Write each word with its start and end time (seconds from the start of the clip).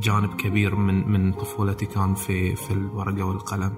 جانب 0.00 0.34
كبير 0.36 0.74
من 0.74 1.08
من 1.12 1.32
طفولتي 1.32 1.86
كان 1.86 2.14
في 2.14 2.56
في 2.56 2.70
الورقة 2.70 3.22
والقلم. 3.22 3.74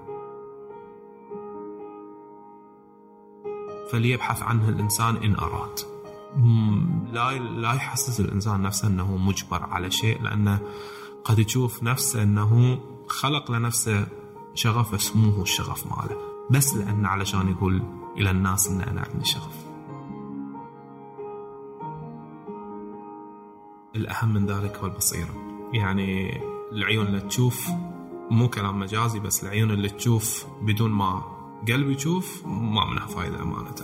فليبحث 3.90 4.42
عنه 4.42 4.68
الإنسان 4.68 5.16
إن 5.16 5.34
أراد. 5.34 5.80
لا 7.12 7.38
لا 7.38 7.72
يحسس 7.72 8.20
الإنسان 8.20 8.62
نفسه 8.62 8.88
أنه 8.88 9.16
مجبر 9.16 9.62
على 9.62 9.90
شيء 9.90 10.22
لأنه 10.22 10.60
قد 11.24 11.38
يشوف 11.38 11.82
نفسه 11.82 12.22
أنه 12.22 12.78
خلق 13.08 13.50
لنفسه 13.50 14.06
شغف 14.54 14.94
اسمه 14.94 15.42
الشغف 15.42 15.86
ماله. 15.86 16.16
بس 16.50 16.76
لأنه 16.76 17.08
علشان 17.08 17.48
يقول 17.48 17.82
إلى 18.16 18.30
الناس 18.30 18.68
أن 18.68 18.80
أنا 18.80 19.00
عندي 19.00 19.24
شغف. 19.24 19.66
الأهم 23.96 24.34
من 24.34 24.46
ذلك 24.46 24.76
هو 24.76 24.86
البصيرة. 24.86 25.51
يعني 25.72 26.40
العيون 26.72 27.06
اللي 27.06 27.20
تشوف 27.20 27.68
مو 28.30 28.48
كلام 28.48 28.80
مجازي 28.80 29.20
بس 29.20 29.44
العيون 29.44 29.70
اللي 29.70 29.88
تشوف 29.88 30.46
بدون 30.62 30.90
ما 30.90 31.22
قلب 31.68 31.90
يشوف 31.90 32.46
ما 32.46 32.90
منها 32.90 33.06
فايدة 33.06 33.42
أمانة. 33.42 33.74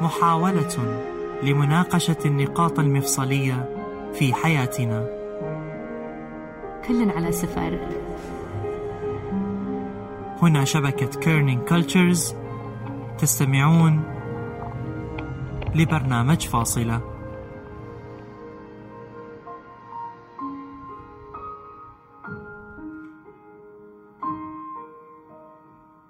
محاولة 0.00 0.98
لمناقشة 1.42 2.16
النقاط 2.24 2.78
المفصلية 2.78 3.76
في 4.12 4.34
حياتنا. 4.34 5.06
كل 6.88 7.10
على 7.10 7.32
سفر. 7.32 7.78
هنا 10.42 10.64
شبكة 10.64 11.20
Kerning 11.20 11.68
Cultures 11.68 12.34
تستمعون 13.18 14.17
لبرنامج 15.74 16.46
فاصلة. 16.46 17.00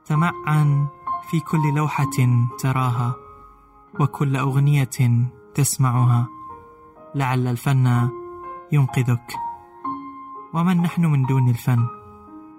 تمعن 0.04 0.86
في 1.30 1.40
كل 1.40 1.74
لوحة 1.76 2.10
تراها 2.58 3.14
وكل 4.00 4.36
أغنية 4.36 4.90
تسمعها. 5.54 6.28
لعل 7.14 7.46
الفن 7.46 8.08
ينقذك. 8.72 9.34
ومن 10.54 10.82
نحن 10.82 11.06
من 11.06 11.26
دون 11.26 11.48
الفن؟ 11.48 11.86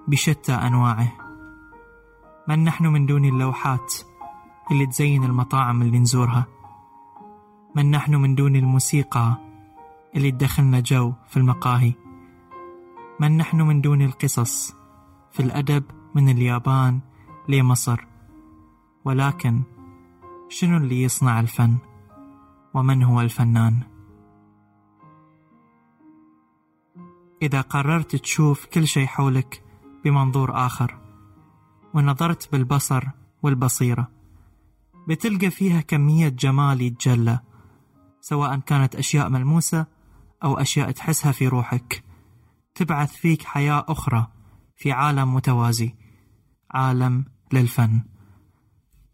بشتى 0.08 0.54
أنواعه. 0.54 1.12
من 2.48 2.64
نحن 2.64 2.88
من 2.88 3.06
دون 3.06 3.26
اللوحات 3.26 3.94
اللي 4.72 4.86
تزين 4.86 5.24
المطاعم 5.24 5.82
اللي 5.82 6.00
نزورها؟ 6.00 6.59
من 7.80 7.92
نحن 7.92 8.16
من 8.16 8.36
دون 8.36 8.56
الموسيقى 8.56 9.38
اللي 10.16 10.32
تدخلنا 10.32 10.80
جو 10.80 11.14
في 11.28 11.38
المقاهي. 11.38 11.94
من 13.20 13.38
نحن 13.38 13.62
من 13.62 13.82
دون 13.82 14.02
القصص 14.02 14.76
في 15.32 15.40
الأدب 15.40 15.84
من 16.16 16.30
اليابان 16.30 17.00
لمصر. 17.50 18.06
ولكن 19.06 19.62
شنو 20.50 20.78
اللي 20.78 21.02
يصنع 21.02 21.40
الفن؟ 21.40 21.78
ومن 22.74 23.04
هو 23.04 23.22
الفنان؟ 23.22 23.80
إذا 27.42 27.62
قررت 27.62 28.16
تشوف 28.16 28.66
كل 28.66 28.88
شيء 28.88 29.08
حولك 29.08 29.64
بمنظور 30.06 30.66
آخر 30.66 30.98
ونظرت 31.94 32.52
بالبصر 32.52 33.04
والبصيرة 33.44 34.08
بتلقى 35.08 35.50
فيها 35.50 35.82
كمية 35.82 36.30
جمال 36.30 36.82
يتجلى. 36.82 37.49
سواء 38.22 38.60
كانت 38.60 38.96
أشياء 38.96 39.30
ملموسة 39.30 39.86
أو 40.44 40.58
أشياء 40.58 40.92
تحسها 40.92 41.32
في 41.32 41.48
روحك. 41.48 42.04
تبعث 42.76 43.12
فيك 43.16 43.44
حياة 43.44 43.86
أخرى 43.88 44.28
في 44.78 44.92
عالم 44.92 45.36
متوازي 45.36 45.96
عالم 46.72 47.26
للفن. 47.54 48.02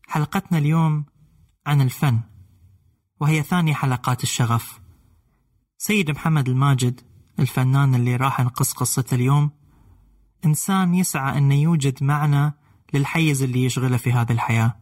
حلقتنا 0.08 0.58
اليوم 0.58 1.06
عن 1.66 1.82
الفن 1.82 2.20
وهي 3.20 3.44
ثاني 3.44 3.76
حلقات 3.76 4.24
الشغف. 4.24 4.80
سيد 5.78 6.12
محمد 6.12 6.50
الماجد 6.50 7.02
الفنان 7.40 7.96
اللي 7.96 8.16
راح 8.16 8.42
نقص 8.42 8.74
قصته 8.74 9.16
اليوم 9.16 9.52
إنسان 10.46 10.96
يسعى 10.96 11.38
أن 11.38 11.52
يوجد 11.52 12.04
معنى 12.04 12.54
للحيز 12.94 13.44
اللي 13.44 13.64
يشغله 13.64 13.98
في 13.98 14.12
هذه 14.12 14.32
الحياة. 14.32 14.76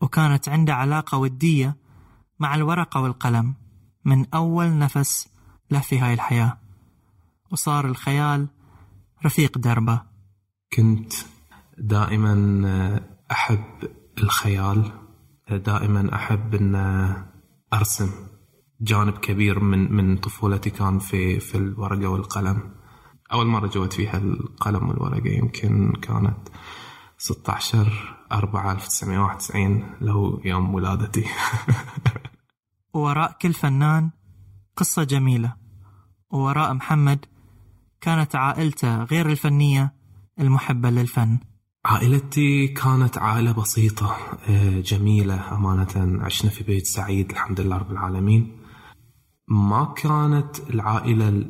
وكانت 0.00 0.48
عنده 0.48 0.74
علاقة 0.74 1.18
ودية 1.18 1.76
مع 2.40 2.54
الورقة 2.54 3.00
والقلم. 3.00 3.54
من 4.04 4.26
أول 4.34 4.78
نفس 4.78 5.28
له 5.70 5.80
في 5.80 5.98
هاي 5.98 6.14
الحياة. 6.14 6.58
وصار 7.52 7.86
الخيال 7.86 8.48
رفيق 9.24 9.58
دربة. 9.58 10.02
كنت 10.72 11.12
دائما 11.78 13.00
أحب 13.30 13.64
الخيال. 14.18 14.92
دائما 15.50 16.14
أحب 16.14 16.54
أن 16.54 16.74
أرسم. 17.72 18.10
جانب 18.80 19.18
كبير 19.18 19.60
من 19.60 19.92
من 19.92 20.16
طفولتي 20.16 20.70
كان 20.70 20.98
في 20.98 21.40
في 21.40 21.54
الورقة 21.54 22.06
والقلم. 22.06 22.74
أول 23.32 23.46
مرة 23.46 23.66
جوت 23.66 23.92
فيها 23.92 24.18
القلم 24.18 24.88
والورقة 24.88 25.28
يمكن 25.28 25.92
كانت 25.92 26.48
16 27.18 28.16
4 28.32 28.72
1991 28.72 29.84
اللي 30.00 30.12
هو 30.12 30.40
يوم 30.44 30.74
ولادتي. 30.74 31.24
ووراء 32.94 33.36
كل 33.42 33.52
فنان 33.52 34.10
قصة 34.76 35.04
جميلة. 35.04 35.56
ووراء 36.30 36.74
محمد 36.74 37.26
كانت 38.00 38.36
عائلته 38.36 39.04
غير 39.04 39.30
الفنية 39.30 39.94
المحبة 40.40 40.90
للفن. 40.90 41.38
عائلتي 41.84 42.68
كانت 42.68 43.18
عائلة 43.18 43.52
بسيطة 43.52 44.16
آه، 44.48 44.80
جميلة. 44.80 45.54
أمانة 45.56 46.24
عشنا 46.24 46.50
في 46.50 46.64
بيت 46.64 46.86
سعيد 46.86 47.30
الحمد 47.30 47.60
لله 47.60 47.76
رب 47.76 47.92
العالمين. 47.92 48.56
ما 49.48 49.84
كانت 49.96 50.70
العائلة 50.70 51.46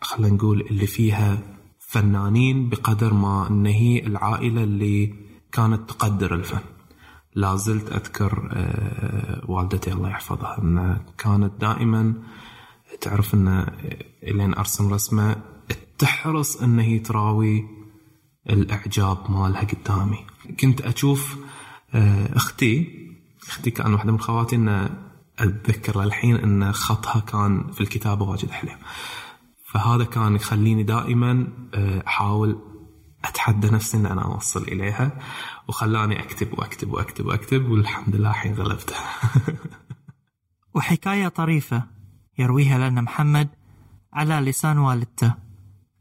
خلينا 0.00 0.34
نقول 0.34 0.60
اللي 0.60 0.86
فيها 0.86 1.38
فنانين 1.78 2.68
بقدر 2.68 3.14
ما 3.14 3.48
ان 3.50 3.66
هي 3.66 4.06
العائلة 4.06 4.64
اللي 4.64 5.14
كانت 5.52 5.90
تقدر 5.90 6.34
الفن. 6.34 6.60
لا 7.34 7.56
زلت 7.56 7.92
أذكر 7.92 8.48
آه، 8.52 9.50
والدتي 9.50 9.92
الله 9.92 10.08
يحفظها 10.08 10.58
أن 10.58 11.00
كانت 11.18 11.52
دائما 11.60 12.14
تعرف 13.00 13.34
أن 13.34 13.66
لين 14.22 14.54
أرسم 14.54 14.94
رسمة 14.94 15.36
تحرص 15.98 16.62
أن 16.62 16.78
هي 16.78 16.98
تراوي 16.98 17.64
الإعجاب 18.50 19.30
مالها 19.30 19.60
قدامي. 19.60 20.26
كنت 20.60 20.80
أشوف 20.80 21.36
آه، 21.94 22.36
أختي 22.36 23.00
أختي 23.48 23.70
كان 23.70 23.94
واحدة 23.94 24.12
من 24.12 24.20
خواتي 24.20 24.56
أن 24.56 24.90
أتذكر 25.38 26.02
للحين 26.04 26.36
أن 26.36 26.72
خطها 26.72 27.20
كان 27.20 27.72
في 27.72 27.80
الكتابة 27.80 28.24
واجد 28.24 28.50
حلو. 28.50 28.70
فهذا 29.66 30.04
كان 30.04 30.34
يخليني 30.34 30.82
دائما 30.82 31.48
آه، 31.74 32.02
أحاول 32.06 32.69
أتحدى 33.24 33.70
نفسي 33.70 33.96
إن 33.96 34.06
أنا 34.06 34.24
أوصل 34.24 34.62
إليها 34.62 35.18
وخلاني 35.68 36.20
أكتب 36.20 36.58
وأكتب 36.58 36.92
وأكتب 36.92 37.26
وأكتب 37.26 37.70
والحمد 37.70 38.16
لله 38.16 38.30
الحين 38.30 38.54
غلبته. 38.54 38.94
وحكاية 40.74 41.28
طريفة 41.28 41.86
يرويها 42.38 42.90
لنا 42.90 43.00
محمد 43.00 43.48
على 44.12 44.34
لسان 44.34 44.78
والدته 44.78 45.34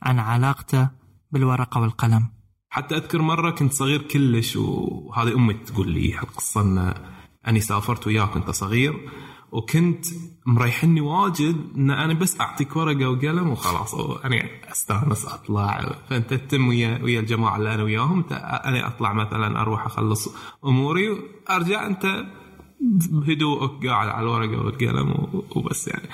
عن 0.04 0.20
علاقته 0.20 0.90
بالورقة 1.32 1.82
والقلم. 1.82 2.30
حتى 2.70 2.96
أذكر 2.96 3.22
مرة 3.22 3.52
كنت 3.52 3.74
صغير 3.74 4.02
كلش 4.02 4.56
وهذه 4.56 5.36
أمي 5.36 5.54
تقول 5.54 5.90
لي 5.90 6.14
هالقصة 6.14 6.62
إن 6.62 6.94
أني 7.48 7.60
سافرت 7.60 8.08
وياك 8.08 8.30
كنت 8.30 8.50
صغير 8.50 9.10
وكنت 9.52 10.06
مريحني 10.46 11.02
واجد 11.02 11.56
إن 11.76 11.92
أنا 11.92 12.14
بس 12.14 12.42
أعطيك 12.42 12.76
ورقة 12.76 13.10
وقلم 13.10 13.50
وخلاص 13.50 13.96
أنا 13.96 14.50
أستأنس 14.72 15.26
أطلع. 15.26 15.96
فأنت 16.10 16.34
تتم 16.34 16.68
ويا 16.68 17.00
ويا 17.04 17.20
الجماعة 17.20 17.58
اللي 17.58 17.74
أنا 17.74 17.84
وياهم 17.84 18.26
أنا 18.32 18.88
أطلع 18.88 19.14
مثلا 19.14 19.62
أروح 19.62 19.86
أخلص 19.86 20.30
أموري 20.66 21.18
ارجع 21.50 21.88
أنت 21.88 22.26
بهدوءك 23.12 23.88
قاعد 23.88 24.08
على 24.08 24.24
الورقة 24.24 24.66
والقلم 24.66 25.44
وبس 25.56 25.88
يعني. 25.88 26.10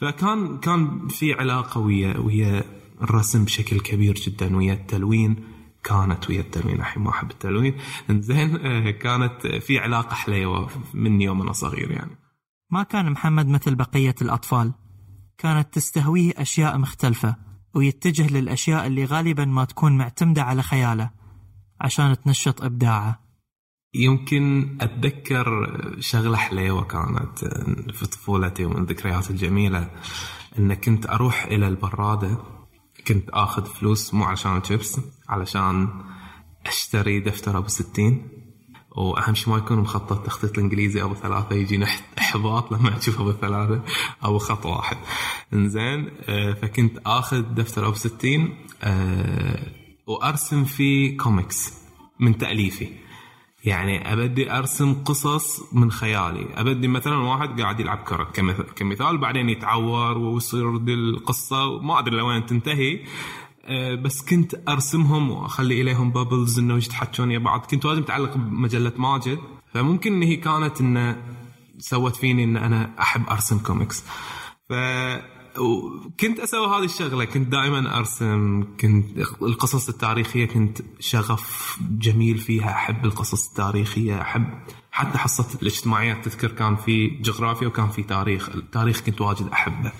فكان 0.00 0.58
كان 0.58 1.08
في 1.08 1.32
علاقة 1.32 1.80
ويا 1.80 2.18
ويا 2.18 2.64
الرسم 3.02 3.44
بشكل 3.44 3.80
كبير 3.80 4.14
جدا 4.14 4.56
ويا 4.56 4.72
التلوين 4.72 5.36
كانت 5.84 6.30
ويا 6.30 6.40
التلوين. 6.40 6.80
الحين 6.80 7.02
ما 7.02 7.10
أحب 7.10 7.30
التلوين. 7.30 7.74
زين 8.10 8.58
كانت 9.04 9.46
في 9.46 9.78
علاقة 9.78 10.14
حليوة 10.14 10.68
من 10.94 11.20
يوم 11.20 11.42
أنا 11.42 11.52
صغير 11.52 11.90
يعني. 11.90 12.25
ما 12.70 12.82
كان 12.82 13.12
محمد 13.12 13.46
مثل 13.46 13.74
بقية 13.74 14.14
الأطفال. 14.22 14.72
كانت 15.38 15.74
تستهويه 15.74 16.32
أشياء 16.36 16.78
مختلفة 16.78 17.36
ويتجه 17.74 18.26
للأشياء 18.26 18.86
اللي 18.86 19.04
غالبا 19.04 19.44
ما 19.44 19.64
تكون 19.64 19.96
معتمدة 19.98 20.42
على 20.42 20.62
خياله 20.62 21.10
عشان 21.80 22.16
تنشط 22.24 22.62
إبداعه. 22.64 23.26
يمكن 23.94 24.76
أتذكر 24.80 25.46
شغلة 26.00 26.36
حليوة 26.36 26.84
كانت 26.84 27.38
في 27.92 28.06
طفولتي 28.06 28.64
ومن 28.64 28.82
الذكريات 28.82 29.30
الجميلة 29.30 29.90
إن 30.58 30.74
كنت 30.74 31.06
أروح 31.06 31.44
إلى 31.44 31.68
البرادة 31.68 32.38
كنت 33.06 33.30
آخذ 33.30 33.66
فلوس 33.66 34.14
مو 34.14 34.24
علشان 34.24 34.56
الشيبس 34.56 35.00
علشان 35.28 35.88
أشتري 36.66 37.20
دفتر 37.20 37.58
أبو 37.58 37.68
60 37.68 38.28
وأهم 38.96 39.34
شيء 39.34 39.48
ما 39.48 39.58
يكون 39.58 39.78
مخطط 39.78 40.26
تخطيط 40.26 40.58
الإنجليزي 40.58 41.02
أبو 41.02 41.14
ثلاثة 41.14 41.54
يجينا 41.56 41.86
إحباط 42.18 42.72
لما 42.72 42.98
أشوف 42.98 43.20
أبو 43.20 43.32
ثلاثة 43.32 43.82
أبو 44.22 44.38
خط 44.38 44.66
واحد. 44.66 44.96
إنزين 45.52 46.10
آه، 46.28 46.52
فكنت 46.52 46.98
آخذ 47.06 47.40
دفتر 47.40 47.86
ابو 47.86 47.94
60 47.94 48.54
آه، 48.82 49.72
وأرسم 50.06 50.64
فيه 50.64 51.16
كوميكس 51.16 51.72
من 52.20 52.38
تأليفي. 52.38 52.88
يعني 53.64 54.12
أبدي 54.12 54.52
أرسم 54.52 54.94
قصص 54.94 55.74
من 55.74 55.90
خيالي. 55.90 56.46
أبدي 56.54 56.88
مثلا 56.88 57.16
واحد 57.16 57.60
قاعد 57.60 57.80
يلعب 57.80 57.98
كرة 57.98 58.24
كمثال 58.76 59.18
بعدين 59.18 59.48
يتعور 59.48 60.18
ويصير 60.18 60.76
القصة 60.76 61.80
ما 61.80 61.98
أدري 61.98 62.16
لوين 62.16 62.46
تنتهي. 62.46 63.00
بس 64.02 64.22
كنت 64.22 64.54
أرسمهم 64.68 65.30
وأخلي 65.30 65.80
إليهم 65.80 66.10
bubbles 66.10 66.58
إنه 66.58 66.76
يتحكون 66.76 67.30
يا 67.30 67.38
بعض. 67.38 67.60
كنت 67.60 67.84
وايد 67.84 67.98
متعلق 67.98 68.36
بمجلة 68.36 68.92
ماجد. 68.96 69.38
فممكن 69.74 70.12
إن 70.12 70.22
هي 70.22 70.36
كانت 70.36 70.80
انه 70.80 71.22
سوت 71.78 72.16
فيني 72.16 72.44
إن 72.44 72.56
أنا 72.56 72.90
أحب 73.00 73.28
أرسم 73.30 73.58
كوميكس 73.58 74.04
ف 74.68 74.72
وكنت 75.58 76.40
أسوي 76.40 76.66
هذه 76.66 76.84
الشغلة. 76.84 77.24
كنت 77.24 77.48
دائما 77.48 77.98
أرسم. 77.98 78.64
كنت 78.80 79.18
القصص 79.42 79.88
التاريخية 79.88 80.44
كنت 80.44 80.78
شغف 81.00 81.78
جميل 81.90 82.38
فيها. 82.38 82.70
أحب 82.70 83.04
القصص 83.04 83.48
التاريخية. 83.48 84.20
أحب 84.20 84.46
حتى 84.90 85.18
حصة 85.18 85.58
الاجتماعيات. 85.62 86.24
تذكر 86.24 86.48
كان 86.48 86.76
في 86.76 87.06
جغرافيا 87.08 87.66
وكان 87.66 87.88
في 87.88 88.02
تاريخ. 88.02 88.48
التاريخ 88.48 89.00
كنت 89.00 89.20
واجد 89.20 89.48
أحبه. 89.52 89.88
آه، 89.88 89.92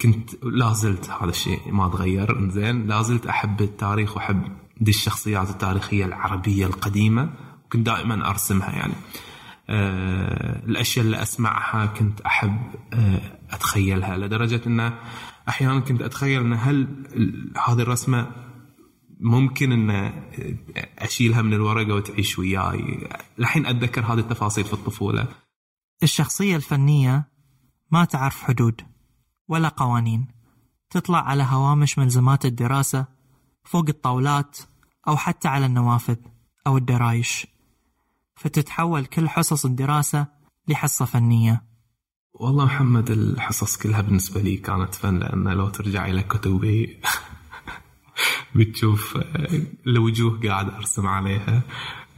كنت 0.00 0.44
لا 0.44 0.72
زلت 0.72 1.10
هذا 1.10 1.30
الشيء 1.30 1.72
ما 1.72 1.88
تغير. 1.88 2.50
زين 2.50 2.86
لا 2.86 3.02
زلت 3.02 3.26
أحب 3.26 3.60
التاريخ 3.60 4.16
وأحب 4.16 4.42
دي 4.80 4.90
الشخصيات 4.90 5.50
التاريخية 5.50 6.04
العربية 6.04 6.66
القديمة 6.66 7.30
وكنت 7.64 7.86
دائما 7.86 8.30
أرسمها 8.30 8.70
يعني. 8.70 8.94
آه، 9.68 10.66
الأشياء 10.66 11.04
اللي 11.04 11.22
أسمعها 11.22 11.86
كنت 11.86 12.20
أحب 12.20 12.58
آه، 12.92 13.20
أتخيلها 13.50 14.16
لدرجة 14.16 14.60
إنه 14.66 14.98
أحيانا 15.48 15.80
كنت 15.80 16.02
أتخيل 16.02 16.40
ان 16.40 16.52
هل 16.52 16.88
هذه 17.68 17.80
الرسمة 17.80 18.30
ممكن 19.20 19.72
ان 19.72 20.12
أشيلها 20.98 21.42
من 21.42 21.52
الورقة 21.52 21.94
وتعيش 21.94 22.38
وياي؟ 22.38 23.08
الحين 23.38 23.66
أتذكر 23.66 24.00
هذه 24.04 24.18
التفاصيل 24.18 24.64
في 24.64 24.72
الطفولة. 24.72 25.28
الشخصية 26.02 26.56
الفنية 26.56 27.28
ما 27.90 28.04
تعرف 28.04 28.42
حدود. 28.42 28.80
ولا 29.48 29.68
قوانين. 29.68 30.26
تطلع 30.90 31.18
على 31.18 31.42
هوامش 31.42 31.98
ملزمات 31.98 32.44
الدراسة 32.44 33.06
فوق 33.64 33.84
الطاولات 33.88 34.58
أو 35.08 35.16
حتى 35.16 35.48
على 35.48 35.66
النوافذ 35.66 36.16
أو 36.66 36.76
الدرايش. 36.76 37.46
فتتحول 38.34 39.04
كل 39.04 39.28
حصص 39.28 39.64
الدراسة 39.64 40.26
لحصة 40.68 41.04
فنية. 41.04 41.62
والله 42.34 42.64
محمد 42.64 43.10
الحصص 43.10 43.76
كلها 43.76 44.00
بالنسبة 44.00 44.40
لي 44.40 44.56
كانت 44.56 44.94
فن 44.94 45.18
لأن 45.18 45.48
لو 45.48 45.68
ترجع 45.68 46.06
إلى 46.06 46.22
كتبي 46.22 47.00
بتشوف 48.56 49.18
الوجوه 49.86 50.40
قاعد 50.48 50.68
أرسم 50.68 51.06
عليها. 51.06 51.62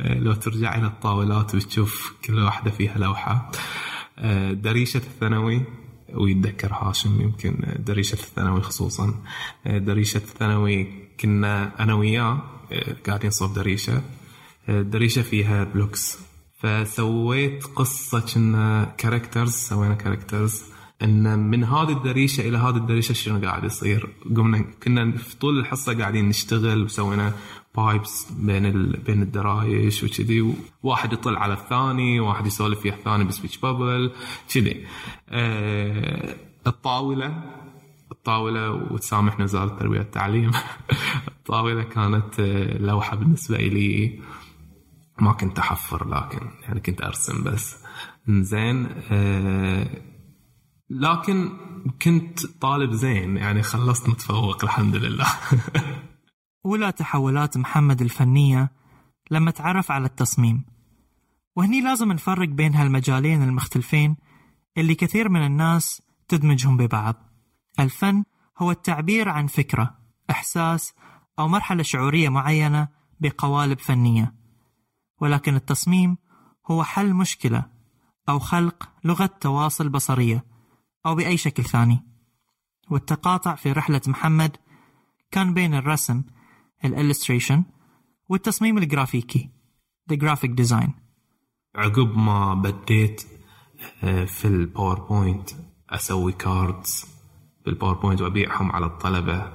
لو 0.00 0.32
ترجع 0.32 0.75
إلى 0.75 0.86
الطاولات 0.86 1.56
بتشوف 1.56 2.14
كل 2.25 2.38
واحدة 2.38 2.70
فيها 2.70 2.98
لوحة. 2.98 3.50
دريشة 4.52 4.98
الثانوي 4.98 5.64
ويتذكر 6.14 6.72
هاشم 6.72 7.20
يمكن 7.20 7.75
دريشة 7.78 8.14
الثانوي 8.14 8.60
خصوصا. 8.60 9.14
دريشة 9.66 10.16
الثانوي 10.16 10.87
كنا 11.20 11.82
أنا 11.82 11.94
وياه 11.94 12.43
قاعدين 13.06 13.31
صوب 13.31 13.55
دريشة. 13.55 14.02
دريشة 14.69 15.22
فيها 15.22 15.64
blocks 15.64 16.19
فسويت 16.58 17.64
قصة 17.64 18.20
كنا 18.20 18.94
characters 18.99 19.52
سوينا 19.52 19.94
كاركترز 19.94 20.62
إن 21.02 21.38
من 21.38 21.64
هذه 21.64 21.93
الدريشة 21.93 22.49
إلى 22.49 22.58
هذه 22.58 22.76
الدريشة 22.76 23.12
شنو 23.12 23.40
قاعد 23.46 23.64
يصير؟ 23.64 24.08
قمنا 24.37 24.64
كنا 24.82 25.12
في 25.16 25.37
طول 25.37 25.58
الحصة 25.58 25.99
قاعدين 25.99 26.28
نشتغل 26.28 26.82
وسوينا 26.82 27.32
pipes 27.79 28.32
بين 28.32 28.66
ال... 28.66 28.96
بين 28.96 29.22
الدرايش 29.22 30.04
وكذي 30.04 30.54
واحد 30.82 31.12
يطل 31.12 31.36
على 31.36 31.52
الثاني 31.54 32.20
واحد 32.20 32.46
يسولف 32.46 32.80
فيها 32.80 32.94
الثاني 32.94 33.25
ب 33.25 33.29
speech 33.29 33.58
bubble 33.58 34.12
كذي. 34.54 34.86
أه... 35.28 36.36
الطاولة 36.66 37.42
الطاولة 38.12 38.70
وتسامحنا 38.72 39.44
وزاره 39.44 39.64
التربيه 39.64 39.98
والتعليم 39.98 40.50
الطاولة 41.38 41.82
كانت 41.82 42.40
آه، 42.40 42.78
لوحة 42.78 43.16
بالنسبة 43.16 43.56
لي. 43.56 44.20
ما 45.20 45.32
كنت 45.32 45.58
أحفر 45.58 46.08
لكن 46.08 46.50
يعني 46.62 46.80
كنت 46.80 47.02
أرسم 47.02 47.44
بس. 47.44 47.76
زين 48.28 48.86
أه... 49.10 49.88
لكن 50.90 51.50
كنت 52.02 52.46
طالب 52.46 52.92
زين 52.92 53.36
يعني 53.36 53.62
خلصت 53.62 54.08
متفوق 54.08 54.64
الحمد 54.64 54.96
لله. 54.96 55.26
أولى 56.66 56.93
تحولات 56.93 57.56
محمد 57.56 58.00
الفنية 58.00 58.72
لما 59.31 59.50
تعرف 59.50 59.90
على 59.90 60.06
التصميم. 60.06 60.64
وهني 61.56 61.81
لازم 61.81 62.12
نفرق 62.12 62.49
بين 62.49 62.75
هالمجالين 62.75 63.43
المختلفين 63.43 64.16
اللي 64.76 64.94
كثير 64.94 65.28
من 65.28 65.46
الناس 65.46 66.02
تدمجهم 66.28 66.76
ببعض. 66.76 67.14
الفن 67.81 68.25
هو 68.58 68.70
التعبير 68.70 69.28
عن 69.28 69.46
فكرة 69.46 69.99
إحساس 70.31 70.94
أو 71.38 71.49
مرحلة 71.49 71.82
شعورية 71.82 72.28
معينة 72.28 72.88
بقوالب 73.20 73.78
فنية. 73.78 74.34
ولكن 75.20 75.56
التصميم 75.56 76.16
هو 76.70 76.84
حل 76.84 77.14
مشكلة 77.14 77.64
أو 78.28 78.38
خلق 78.38 78.90
لغة 79.04 79.26
تواصل 79.26 79.88
بصرية 79.88 80.44
أو 81.06 81.14
بأي 81.14 81.37
شكل 81.37 81.64
ثاني. 81.64 82.04
والتقاطع 82.90 83.54
في 83.54 83.72
رحلة 83.72 84.00
محمد 84.06 84.56
كان 85.31 85.54
بين 85.54 85.75
الرسم 85.75 86.22
ال 86.85 86.91
illustration 86.91 87.64
والتصميم 88.28 88.78
الجرافيكي 88.78 89.50
the 90.12 90.16
graphic 90.16 90.54
design. 90.54 90.90
عقب 91.75 92.16
ما 92.16 92.54
بديت 92.54 93.23
آه، 94.04 94.25
في 94.25 94.44
ال 94.45 94.54
PowerPoint 94.54 95.50
أسوي 95.90 96.32
cards 96.33 97.07
بال 97.66 97.75
PowerPoint 97.75 98.21
وأبيعهم 98.20 98.73
على 98.73 98.87
الطلبة. 98.87 99.52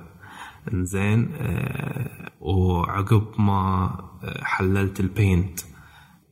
إنزين 0.73 1.31
آه، 1.33 2.31
وعقب 2.39 3.27
ما 3.37 3.85
آه، 4.23 4.43
حللت 4.43 4.99
ال 4.99 5.09
Paint 5.09 5.59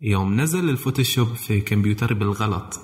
يوم 0.01 0.41
نزل 0.41 0.69
ال 0.69 0.75
Photoshop 0.75 1.27
في 1.27 1.61
كمبيوتري 1.61 2.15
بالغلط 2.15 2.79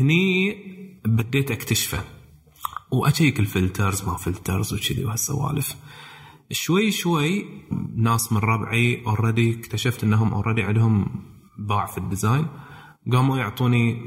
هني 0.00 0.56
بديت 1.04 1.50
أكتشفه. 1.50 2.04
وأشيك 2.90 3.40
ال 3.40 3.48
filters 3.48 4.04
ما 4.04 4.16
filters 4.16 4.74
وكذي 4.74 5.04
وهالسوالف. 5.04 5.76
شوي 6.50 6.90
شوي 6.90 7.44
ناس 7.96 8.32
من 8.32 8.38
ربعي 8.38 9.02
already 9.06 9.60
اكتشفت 9.60 10.04
إنهم 10.04 10.34
already 10.34 10.62
عندهم 10.62 11.06
باع 11.58 11.86
في 11.86 11.98
ال 11.98 12.04
design. 12.04 12.46
قاموا 13.12 13.38
يعطوني 13.38 14.02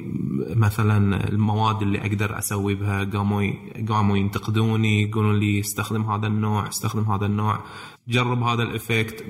مثلا 0.56 1.30
المواد 1.30 1.82
اللي 1.82 2.02
أقدر 2.02 2.38
أسوي 2.38 2.76
بها. 2.76 3.04
قاموا 3.04 3.52
قاموا 3.90 4.18
ينتقدوني 4.18 5.02
يقولون 5.02 5.40
لي 5.40 5.60
استخدم 5.60 6.12
هذا 6.12 6.28
النوع 6.28 6.68
استخدم 6.68 7.04
هذا 7.12 7.26
النوع. 7.26 7.64
جرب 8.08 8.44
هذا 8.44 8.64
ال 8.64 8.73
effect 8.73 9.26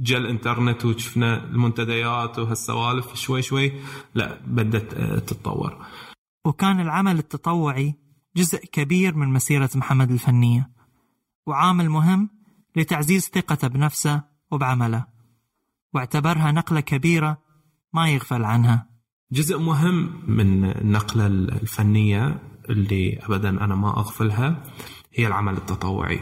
جاء 0.00 0.18
الانترنت 0.18 0.84
وشفنا 0.84 1.44
المنتديات 1.44 2.38
وهالسوالف. 2.38 3.14
شوي 3.14 3.42
شوي 3.42 3.72
لا 4.14 4.40
بدت 4.46 4.94
تتطور. 4.94 5.76
وكان 6.44 6.80
العمل 6.80 7.18
التطوعي 7.18 7.94
جزء 8.36 8.58
كبير 8.72 9.14
من 9.14 9.28
مسيرة 9.28 9.70
محمد 9.74 10.10
الفنية. 10.10 10.70
وعامل 11.46 11.90
مهم 11.90 12.39
لتعزيز 12.76 13.30
ثقته 13.34 13.68
بنفسه 13.68 14.22
وبعمله. 14.50 15.06
واعتبرها 15.94 16.52
نقلة 16.52 16.80
كبيرة 16.80 17.38
ما 17.92 18.10
يغفل 18.10 18.44
عنها. 18.44 18.86
جزء 19.32 19.58
مهم 19.58 20.22
من 20.26 20.64
النقلة 20.64 21.26
الفنية 21.26 22.42
اللي 22.70 23.18
أبدا 23.22 23.48
أنا 23.48 23.74
ما 23.74 23.88
أغفلها 23.88 24.62
هي 25.14 25.26
العمل 25.26 25.52
التطوعي. 25.52 26.20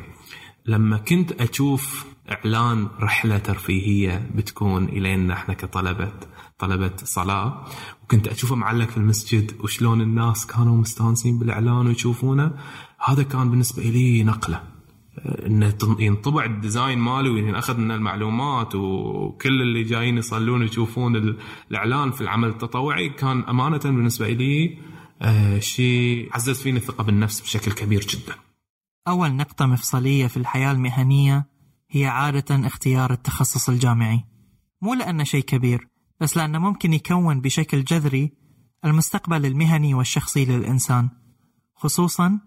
لما 0.67 0.97
كنت 0.99 1.33
أشوف 1.33 2.07
إعلان 2.31 2.89
رحلة 3.01 3.39
ترفيهية 3.39 4.31
بتكون 4.35 4.85
إلينا 4.85 5.35
إحنا 5.35 5.55
كطلبة 5.55 6.13
طلبة 6.59 6.93
صلاة 6.97 7.65
وكنت 8.03 8.29
أشوفه 8.29 8.55
معلق 8.55 8.89
في 8.89 8.97
المسجد 8.97 9.61
وشلون 9.61 10.01
الناس 10.01 10.47
كانوا 10.47 10.77
مستانسين 10.77 11.39
بالإعلان 11.39 11.87
ويشوفونه 11.87 12.53
هذا 13.05 13.23
كان 13.23 13.51
بالنسبة 13.51 13.83
لي 13.83 14.25
نقلة. 14.25 14.78
إنه 15.47 15.75
ينطبع 15.99 16.45
الديزاين 16.45 16.99
مالي 16.99 17.29
وينأخذ 17.29 17.77
من 17.77 17.91
المعلومات 17.91 18.75
وكل 18.75 19.63
اللي 19.63 19.83
جايين 19.83 20.19
يصلون 20.19 20.63
يشوفون 20.63 21.37
الإعلان 21.71 22.11
في 22.11 22.21
العمل 22.21 22.49
التطوعي. 22.49 23.09
كان 23.09 23.41
أمانة 23.41 23.79
بالنسبة 23.79 24.29
لي 24.29 24.79
آه، 25.23 25.59
شيء 25.59 26.29
عزز 26.33 26.63
فيني 26.63 26.79
الثقة 26.79 27.05
بالنفس 27.05 27.41
بشكل 27.41 27.73
كبير 27.73 28.01
جدا. 28.01 28.35
أول 29.09 29.33
نقطة 29.33 29.67
مفصلية 29.67 30.27
في 30.27 30.37
الحياة 30.37 30.73
المهنية 30.73 31.47
هي 31.91 32.07
عادة 32.07 32.67
اختيار 32.67 33.13
التخصص 33.13 33.69
الجامعي. 33.69 34.25
مو 34.83 34.95
لأنه 34.95 35.25
شيء 35.25 35.43
كبير 35.43 35.89
بس 36.21 36.37
لأنه 36.37 36.59
ممكن 36.59 36.93
يكون 36.93 37.41
بشكل 37.41 37.85
جذري 37.85 38.33
المستقبل 38.85 39.47
المهني 39.47 39.95
والشخصي 39.95 40.45
للإنسان 40.45 41.09
خصوصا 41.75 42.41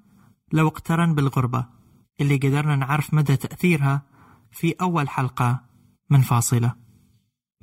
لو 0.54 0.68
اقترن 0.68 1.16
بالغربة. 1.16 1.81
اللي 2.22 2.36
قدرنا 2.36 2.76
نعرف 2.76 3.14
مدى 3.14 3.36
تأثيرها 3.36 4.02
في 4.52 4.76
أول 4.82 5.10
حلقة 5.10 5.62
من 6.10 6.22
فاصلة. 6.22 6.76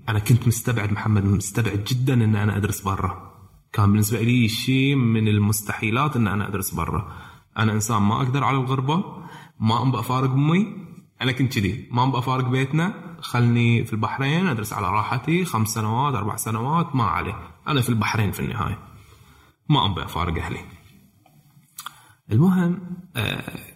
أنا 0.09 0.19
كنت 0.19 0.49
مستبعد 0.49 0.93
محمد 0.93 1.25
مستبعد 1.25 1.85
جدا 1.85 2.15
إن 2.15 2.37
أنا 2.37 2.57
أدرس 2.57 2.81
برا. 2.81 3.29
كان 3.73 3.93
بالنسبة 3.93 4.21
لي 4.21 4.49
شيء 4.49 4.95
من 4.95 5.29
المستحيلات 5.29 6.17
إن 6.17 6.29
أنا 6.29 6.49
أدرس 6.49 6.75
برا. 6.75 7.13
أنا 7.59 7.73
إنسان 7.73 8.03
ما 8.03 8.17
أقدر 8.17 8.45
على 8.45 8.57
الغربة 8.57 9.05
ما 9.61 9.83
أبغى 9.83 10.01
أفارق 10.01 10.31
أمي 10.31 10.77
أنا 11.23 11.33
كنت 11.33 11.59
كذي. 11.59 11.89
ما 11.91 12.05
أبغى 12.05 12.19
أفارق 12.19 12.49
بيتنا 12.49 13.17
خلني 13.21 13.85
في 13.85 13.93
البحرين 13.93 14.47
أدرس 14.47 14.73
على 14.73 14.87
راحتي 14.87 15.45
خمس 15.45 15.69
سنوات 15.69 16.15
أربع 16.15 16.37
سنوات 16.37 16.97
ما 16.97 17.05
عليه. 17.05 17.35
أنا 17.69 17.81
في 17.81 17.89
البحرين 17.89 18.33
في 18.33 18.41
النهاية. 18.41 18.79
ما 19.69 19.87
أبغى 19.87 20.05
أفارق 20.05 20.43
أهلي. 20.45 20.61
المهم 22.33 22.81
آه، 23.17 23.68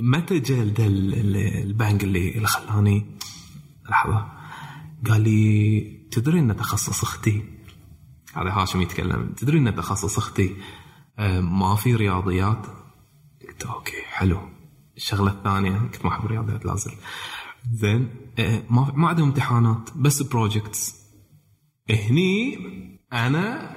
متى 0.00 0.38
جاء 0.38 0.62
البنك 0.62 2.04
اللي 2.04 2.36
اللي 2.36 2.46
خلاني؟ 2.46 3.06
لحظة. 3.90 4.26
قال 5.08 5.20
لي 5.20 5.80
تدري 6.10 6.38
أن 6.38 6.56
تخصص 6.56 7.02
أختي؟ 7.02 7.44
هذا 8.34 8.50
هاشم 8.50 8.82
يتكلم. 8.82 9.32
تدري 9.36 9.58
أن 9.58 9.74
تخصص 9.74 10.18
أختي؟ 10.18 10.56
ما 11.40 11.76
في 11.76 11.94
رياضيات. 11.94 12.66
قلت 13.48 13.62
okay 13.62 14.02
حلو. 14.06 14.40
الشغلة 14.96 15.30
الثانية 15.30 15.78
كنت 15.78 16.04
ما 16.04 16.12
أحب 16.12 16.24
الرياضيات 16.24 16.64
لازم 16.66 16.90
زين 17.72 18.08
آه، 18.38 18.62
ما 18.70 18.92
ما 18.94 19.08
عندهم 19.08 19.28
امتحانات 19.28 19.90
بس 19.96 20.22
projects 20.22 20.94
هني 21.90 22.58
أنا 23.12 23.76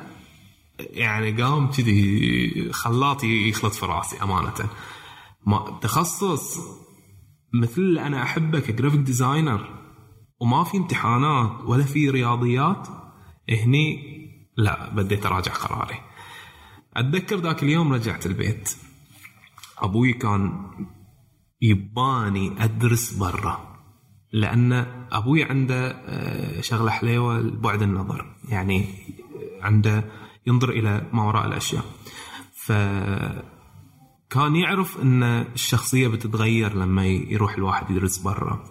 يعني 0.80 1.44
قام 1.44 1.72
كذي 1.72 2.74
خلاطي 2.74 3.50
يخلط 3.50 3.74
في 3.74 3.86
رأسي 3.86 4.24
أمانة. 4.24 4.70
ما 5.48 5.80
تخصص 5.82 6.60
مثل 7.54 7.82
اللي 7.82 8.02
أنا 8.02 8.24
أحبه 8.24 8.60
ك 8.60 8.65
graphic 8.65 9.00
designer 9.00 9.80
وما 10.40 10.64
في 10.64 10.78
امتحانات 10.78 11.52
ولا 11.66 11.84
في 11.84 12.10
رياضيات. 12.10 12.88
هني 13.50 14.20
لا 14.58 14.90
بديت 14.90 15.26
أراجع 15.26 15.54
قراري. 15.54 15.96
أتذكر 16.98 17.36
ذاك 17.36 17.64
اليوم 17.64 17.94
رجعت 17.94 18.26
البيت. 18.26 18.76
أبوي 19.78 20.14
كان 20.14 20.72
يباني 21.62 22.64
أدرس 22.64 23.14
برا. 23.14 23.80
لأن 24.34 24.74
أبوي 25.12 25.44
عنده 25.44 25.92
آه، 25.92 26.62
شغلة 26.62 26.92
حليوة 26.92 27.42
بعد 27.42 27.82
النظر. 27.82 28.36
يعني 28.50 28.86
عنده 29.62 30.06
ينظر 30.48 30.70
إلى 30.70 31.10
ما 31.14 31.24
وراء 31.24 31.48
الأشياء. 31.48 31.84
ف 32.54 32.72
كان 34.30 34.56
يعرف 34.56 35.02
إن 35.02 35.24
الشخصية 35.24 36.08
بتتغير 36.08 36.76
لما 36.76 37.06
يروح 37.06 37.54
الواحد 37.56 37.92
يدرس 37.92 38.18
برا. 38.18 38.64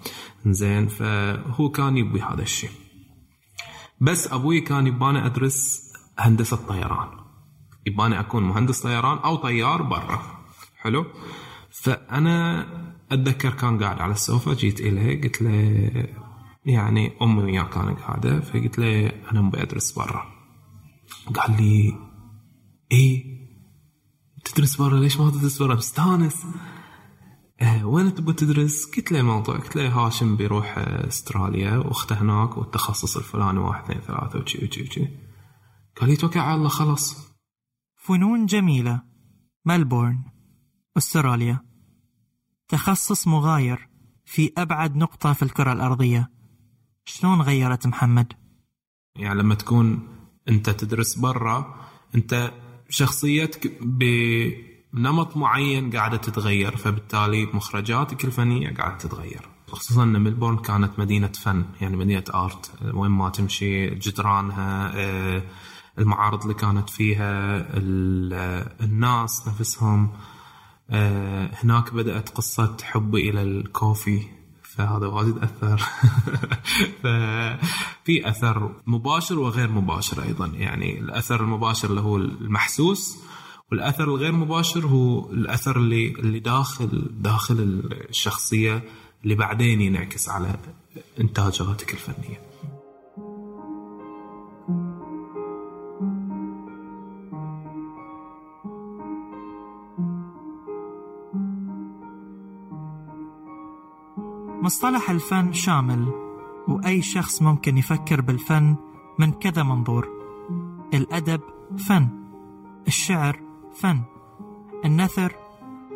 زين 0.47 0.89
فهو 0.89 1.71
كان 1.71 1.97
يبي 1.97 2.21
هذا 2.21 2.43
الشيء. 2.43 2.71
بس 4.01 4.33
أبوي 4.33 4.61
كان 4.61 4.87
يباني 4.87 5.27
أدرس 5.27 5.83
هندسة 6.19 6.57
طيران. 6.57 7.09
يباني 7.87 8.21
أكون 8.21 8.43
مهندس 8.43 8.81
طيران 8.81 9.19
أو 9.19 9.37
طيار 9.37 9.83
برا. 9.83 10.23
حلو؟ 10.77 11.07
فأنا 11.71 12.67
أتذكر 13.13 13.51
كان 13.51 13.83
قاعد 13.83 14.01
على 14.01 14.13
السوفا 14.13 14.55
جيت 14.55 14.81
إليه 14.81 15.23
قلت 15.23 15.43
له 15.43 15.51
يعني 16.65 17.13
أمي 17.23 17.43
وياه 17.43 17.63
كانت 17.63 18.01
قاعدة 18.01 18.41
فقلت 18.41 18.79
له 18.79 19.07
أنا 19.33 19.49
أبي 19.49 19.63
أدرس 19.63 19.93
برا. 19.93 20.25
قال 21.35 21.57
لي 21.63 21.95
إيه؟ 22.93 23.28
تدرس 24.53 24.77
برا؟ 24.77 25.01
ليش 25.01 25.21
ما 25.21 25.31
تدرس 25.31 25.63
برا؟ 25.63 25.75
مستانس 25.75 26.47
آه 27.61 27.87
وين 27.87 28.15
تبغى 28.15 28.33
تدرس؟ 28.33 28.87
قلت 28.97 29.13
له 29.13 29.21
الموضوع 29.21 29.57
قلت 29.57 29.77
له 29.77 29.89
هاشم 29.89 30.37
بيروح 30.37 30.79
آه، 30.79 31.09
استراليا 31.09 31.77
واخته 31.77 32.23
هناك 32.23 32.57
والتخصص 32.57 33.17
الفلاني 33.17 33.59
واحد 33.59 33.83
اثنين 33.85 34.01
ثلاثة 34.01 34.39
وشي 34.39 34.65
وشي 34.65 34.83
وشي. 34.83 35.09
قال 36.01 36.11
لي 36.11 36.17
توكل 36.17 36.41
على 36.41 36.55
الله 36.55 36.69
خلاص. 36.69 37.17
فنون 37.97 38.47
جميلة. 38.47 39.03
ملبورن 39.65 40.23
أستراليا. 40.97 41.61
تخصص 42.69 43.29
مغاير 43.29 43.89
في 44.25 44.53
أبعد 44.59 44.97
نقطة 44.97 45.33
في 45.33 45.43
الكرة 45.43 45.73
الأرضية. 45.73 46.31
شلون 47.05 47.43
غيرت 47.43 47.87
محمد؟ 47.87 48.33
يعني 49.17 49.39
لما 49.39 49.55
تكون 49.55 50.09
أنت 50.49 50.71
تدرس 50.71 51.15
برا 51.15 51.87
أنت 52.15 52.53
شخصيتك 52.89 53.73
بنمط 53.83 55.37
معين 55.37 55.91
قاعدة 55.91 56.17
تتغير 56.17 56.77
فبالتالي 56.77 57.47
مخرجاتك 57.47 58.25
الفنية 58.25 58.75
قاعدة 58.75 58.99
تتغير. 58.99 59.49
خصوصا 59.69 60.03
إن 60.03 60.21
ملبورن 60.23 60.57
كانت 60.57 60.99
مدينة 60.99 61.29
فن 61.29 61.65
يعني 61.81 61.97
مدينة 61.97 62.25
آرت. 62.35 62.71
وين 62.95 63.11
ما 63.11 63.29
تمشي 63.31 63.91
جدرانها 63.91 64.93
آه، 64.95 65.43
المعارض 65.99 66.43
اللي 66.43 66.55
كانت 66.55 66.91
فيها 66.91 67.57
ال- 67.77 68.69
الناس 68.81 69.49
نفسهم 69.49 70.11
آه، 70.91 71.51
هناك 71.65 71.95
بدأت 71.95 72.29
قصة 72.29 72.77
حبي 72.83 73.31
إلى 73.31 73.43
الكوفي. 73.43 74.23
فهذا 74.79 75.07
واجد 75.07 75.39
أثر. 75.39 75.79
ففي 77.03 78.29
أثر 78.29 78.73
مباشر 78.87 79.39
وغير 79.39 79.71
مباشر 79.71 80.23
أيضا. 80.23 80.47
يعني 80.47 80.99
الأثر 80.99 81.41
المباشر 81.41 81.91
اللي 81.91 82.01
هو 82.01 82.17
المحسوس 82.17 83.19
والأثر 83.71 84.05
الغير 84.05 84.33
مباشر 84.33 84.87
هو 84.87 85.31
الأثر 85.31 85.77
اللي 85.77 86.11
اللي 86.11 86.41
داخل 86.41 87.11
داخل 87.11 87.83
الشخصية 88.11 88.83
اللي 89.25 89.35
بعدين 89.35 89.81
ينعكس 89.81 90.29
على 90.29 90.57
إنتاجاتك 91.21 91.93
الفنية. 91.93 92.48
مصطلح 104.69 105.11
الفن 105.11 105.53
شامل 105.53 106.13
وأي 106.69 107.03
شخص 107.03 107.43
ممكن 107.43 107.79
يفكر 107.79 108.21
بالفن 108.21 108.77
من 109.19 109.33
كذا 109.33 109.63
منظور 109.63 110.09
الأدب 110.95 111.41
فن 111.79 112.09
الشعر 112.87 113.41
فن 113.75 114.03
النثر 114.85 115.33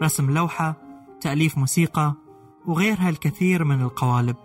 رسم 0.02 0.30
لوحة 0.30 0.76
تأليف 1.20 1.58
موسيقى 1.58 2.14
وغيرها 2.66 3.08
الكثير 3.08 3.64
من 3.64 3.82
القوالب 3.82 4.36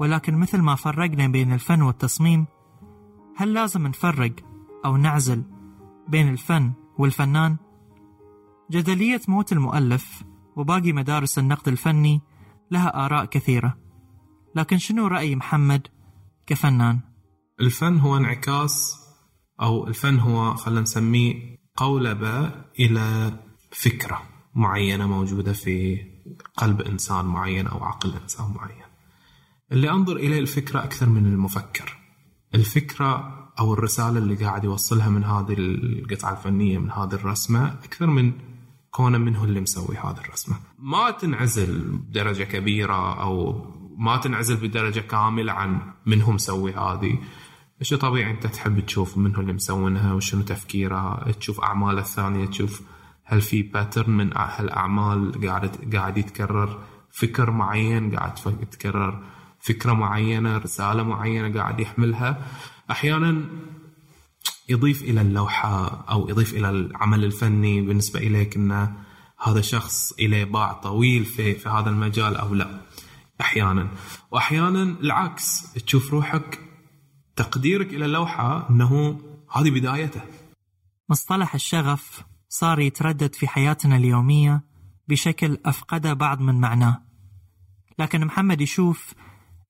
ولكن 0.00 0.34
مثل 0.34 0.58
ما 0.58 0.74
فرقنا 0.74 1.28
بين 1.28 1.52
الفن 1.52 1.82
والتصميم 1.82 2.46
هل 3.36 3.52
لازم 3.52 3.86
نفرق 3.86 4.32
أو 4.84 4.96
نعزل 4.96 5.42
بين 6.08 6.28
الفن 6.28 6.72
والفنان؟ 6.98 7.56
جدلية 8.70 9.20
موت 9.28 9.52
المؤلف 9.52 10.22
وباقي 10.56 10.92
مدارس 10.92 11.38
النقد 11.38 11.68
الفني 11.68 12.20
لها 12.70 13.06
آراء 13.06 13.24
كثيرة 13.24 13.76
لكن 14.56 14.78
شنو 14.78 15.06
رأي 15.06 15.36
محمد 15.36 15.86
كفنان؟ 16.46 17.00
الفن 17.60 17.98
هو 17.98 18.16
انعكاس 18.16 18.98
أو 19.60 19.86
الفن 19.88 20.18
هو 20.18 20.54
خلينا 20.54 20.80
نسميه 20.80 21.56
قولبه 21.76 22.50
إلى 22.80 23.32
فكرة 23.72 24.22
معينة 24.54 25.06
موجودة 25.06 25.52
في 25.52 26.00
قلب 26.56 26.80
إنسان 26.80 27.24
معين 27.24 27.66
أو 27.66 27.84
عقل 27.84 28.14
إنسان 28.22 28.54
معين. 28.54 28.86
اللي 29.72 29.90
أنظر 29.90 30.16
إليه 30.16 30.38
الفكرة 30.40 30.84
أكثر 30.84 31.08
من 31.08 31.26
المفكر. 31.26 31.96
الفكرة 32.54 33.32
أو 33.58 33.74
الرسالة 33.74 34.18
اللي 34.18 34.34
قاعد 34.34 34.64
يوصلها 34.64 35.08
من 35.08 35.24
هذه 35.24 35.54
القطعة 35.58 36.32
الفنية 36.32 36.78
من 36.78 36.90
هذه 36.90 37.14
الرسمة 37.14 37.68
أكثر 37.68 38.06
من 38.06 38.32
كونه 38.96 39.18
من 39.18 39.36
هو 39.36 39.44
اللي 39.44 39.60
مسوي 39.60 39.96
هذه 39.96 40.20
الرسمة. 40.24 40.56
ما 40.78 41.10
تنعزل 41.10 41.82
بدرجة 42.08 42.44
كبيرة 42.44 43.22
أو 43.22 43.64
ما 43.98 44.16
تنعزل 44.16 44.56
بدرجة 44.56 45.00
كاملة 45.00 45.52
عن 45.52 45.80
من 46.06 46.22
هو 46.22 46.32
مسوي 46.32 46.72
هذه. 46.74 47.18
شيء 47.82 47.98
طبيعي 47.98 48.30
أنت 48.30 48.46
تحب 48.46 48.80
تشوف 48.80 49.18
من 49.18 49.34
هو 49.34 49.40
اللي 49.40 49.52
مسوينها 49.52 50.12
وشنو 50.12 50.42
تفكيره 50.42 51.30
تشوف 51.30 51.60
اعماله 51.60 52.00
الثانية 52.00 52.46
تشوف 52.46 52.82
هل 53.24 53.40
في 53.40 53.62
باترن 53.62 54.10
من 54.10 54.30
هالاعمال 54.36 55.46
قاعد 55.46 55.94
قاعد 55.94 56.18
يتكرر 56.18 56.78
فكر 57.10 57.50
معين 57.50 58.16
قاعد 58.16 58.34
تكرر 58.70 59.22
فكرة 59.60 59.92
معينة 59.92 60.58
رسالة 60.58 61.02
معينة 61.02 61.60
قاعد 61.60 61.80
يحملها 61.80 62.46
أحيانا 62.90 63.44
يضيف 64.68 65.02
إلى 65.02 65.20
اللوحة 65.20 66.04
أو 66.10 66.28
يضيف 66.28 66.54
إلى 66.54 66.70
العمل 66.70 67.24
الفني 67.24 67.80
بالنسبة 67.80 68.20
إليك 68.20 68.56
انه 68.56 68.96
هذا 69.42 69.60
شخص 69.60 70.12
إليه 70.12 70.44
باع 70.44 70.72
طويل 70.72 71.24
في 71.24 71.54
في 71.54 71.68
هذا 71.68 71.90
المجال 71.90 72.36
أو 72.36 72.54
لا؟ 72.54 72.80
أحيانا. 73.40 73.88
واحيانا 74.30 74.82
العكس 74.82 75.72
تشوف 75.72 76.10
روحك 76.10 76.60
تقديرك 77.36 77.86
إلى 77.86 78.04
اللوحة 78.04 78.70
إنه 78.70 79.20
هذه 79.52 79.70
بدايته. 79.70 80.20
مصطلح 81.08 81.54
الشغف 81.54 82.22
صار 82.48 82.80
يتردد 82.80 83.34
في 83.34 83.48
حياتنا 83.48 83.96
اليومية 83.96 84.64
بشكل 85.08 85.58
أفقد 85.64 86.06
بعض 86.06 86.40
من 86.40 86.60
معناه. 86.60 87.02
لكن 87.98 88.24
محمد 88.24 88.60
يشوف 88.60 89.14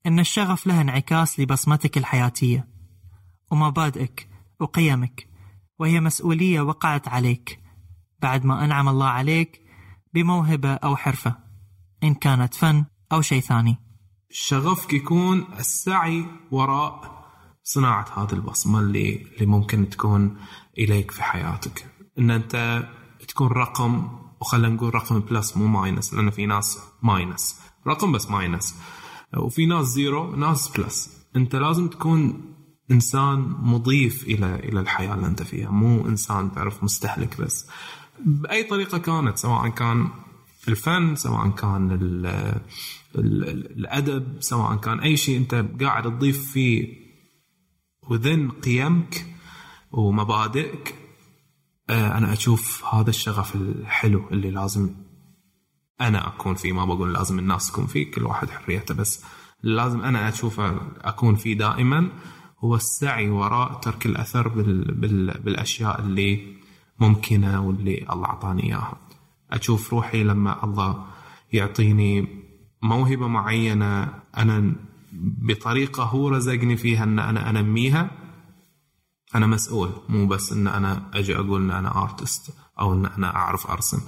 إن 0.06 0.20
الشغف 0.20 0.66
له 0.66 0.80
انعكاس 0.80 1.40
لبصمتك 1.40 1.98
الحياتية. 1.98 2.68
ومبادئك 3.50 4.28
وقيمك 4.60 5.28
وهي 5.78 6.00
مسؤولية 6.00 6.60
وقعت 6.60 7.08
عليك 7.08 7.60
بعد 8.22 8.44
ما 8.44 8.64
أنعم 8.64 8.88
الله 8.88 9.06
عليك 9.06 9.60
بموهبة 10.14 10.74
أو 10.74 10.96
حرفة 10.96 11.36
إن 12.02 12.14
كانت 12.14 12.54
فن 12.54 12.84
أو 13.12 13.20
شيء 13.20 13.40
ثاني. 13.40 13.76
شغفك 14.30 14.92
يكون 14.92 15.44
السعي 15.58 16.26
وراء 16.50 17.16
صناعة 17.64 18.22
هذه 18.22 18.32
البصمة 18.32 18.80
اللي 18.80 19.22
اللي 19.22 19.46
ممكن 19.46 19.88
تكون 19.88 20.36
إليك 20.78 21.10
في 21.10 21.22
حياتك. 21.22 21.86
إن 22.18 22.30
أنت 22.30 22.86
تكون 23.28 23.48
رقم 23.48 24.08
وخلينا 24.40 24.74
نقول 24.74 24.94
رقم 24.94 25.20
plus 25.20 25.56
مو 25.56 25.66
minus 25.66 26.14
لأن 26.14 26.30
في 26.30 26.46
ناس 26.46 26.78
minus 27.02 27.60
رقم 27.86 28.12
بس 28.12 28.30
minus 28.30 28.74
وفي 29.36 29.66
ناس 29.66 29.86
zero 29.86 30.36
ناس 30.36 30.68
plus 30.68 31.26
أنت 31.36 31.56
لازم 31.56 31.88
تكون 31.88 32.54
إنسان 32.90 33.38
مضيف 33.62 34.22
إلى 34.24 34.54
إلى 34.54 34.80
الحياة 34.80 35.14
اللي 35.14 35.26
أنت 35.26 35.42
فيها. 35.42 35.70
مو 35.70 36.08
إنسان 36.08 36.52
تعرف 36.52 36.84
مستهلك 36.84 37.40
بس. 37.40 37.66
بأي 38.24 38.62
طريقة 38.62 38.98
كانت 38.98 39.38
سواء 39.38 39.68
كان 39.68 40.08
الفن 40.68 41.16
سواء 41.16 41.48
كان 41.48 41.90
ال 41.90 42.26
ال 43.16 43.44
الأدب 43.78 44.36
سواء 44.40 44.76
كان 44.76 45.00
أي 45.00 45.16
شيء 45.16 45.36
أنت 45.36 45.64
قاعد 45.82 46.02
تضيف 46.02 46.52
فيه 46.52 47.06
وذن 48.08 48.50
قيمك 48.50 49.26
ومبادئك 49.92 50.94
آه، 51.90 52.18
أنا 52.18 52.32
أشوف 52.32 52.84
هذا 52.84 53.10
الشغف 53.10 53.54
الحلو 53.54 54.28
اللي 54.30 54.50
لازم 54.50 54.90
أنا 56.00 56.28
أكون 56.28 56.54
فيه. 56.54 56.72
ما 56.72 56.84
بقول 56.84 57.14
لازم 57.14 57.38
الناس 57.38 57.72
تكون 57.72 57.86
فيه 57.86 58.10
كل 58.10 58.24
واحد 58.24 58.50
حريته 58.50 58.94
بس 58.94 59.24
لازم 59.62 60.00
أنا 60.00 60.28
أشوفه 60.28 60.80
أكون 61.00 61.34
فيه 61.34 61.58
دائما. 61.58 62.08
هو 62.66 62.74
السعي 62.74 63.30
وراء 63.30 63.72
ترك 63.74 64.06
الأثر 64.06 64.48
بال 64.48 64.94
بال 64.94 65.40
بالأشياء 65.40 66.00
اللي 66.00 66.56
ممكنة 66.98 67.66
واللي 67.66 68.06
الله 68.12 68.26
أعطاني 68.26 68.62
إياها. 68.62 68.98
أشوف 69.50 69.92
روحي 69.92 70.24
لما 70.24 70.64
الله 70.64 71.06
يعطيني 71.52 72.28
موهبة 72.82 73.26
معينة 73.26 74.14
أنا 74.36 74.72
بطريقة 75.48 76.02
هو 76.02 76.28
رزقني 76.28 76.76
فيها 76.76 77.04
إن 77.04 77.18
أنا 77.18 77.50
أنميها 77.50 78.10
أنا 79.34 79.46
مسؤول. 79.46 79.90
مو 80.08 80.26
بس 80.26 80.52
إن 80.52 80.66
أنا 80.66 81.10
أجي 81.14 81.36
أقول 81.36 81.62
إن 81.62 81.70
أنا 81.70 82.02
artist 82.02 82.54
أو 82.80 82.92
إن 82.92 83.06
أنا 83.06 83.36
أعرف 83.36 83.70
أرسم. 83.70 84.00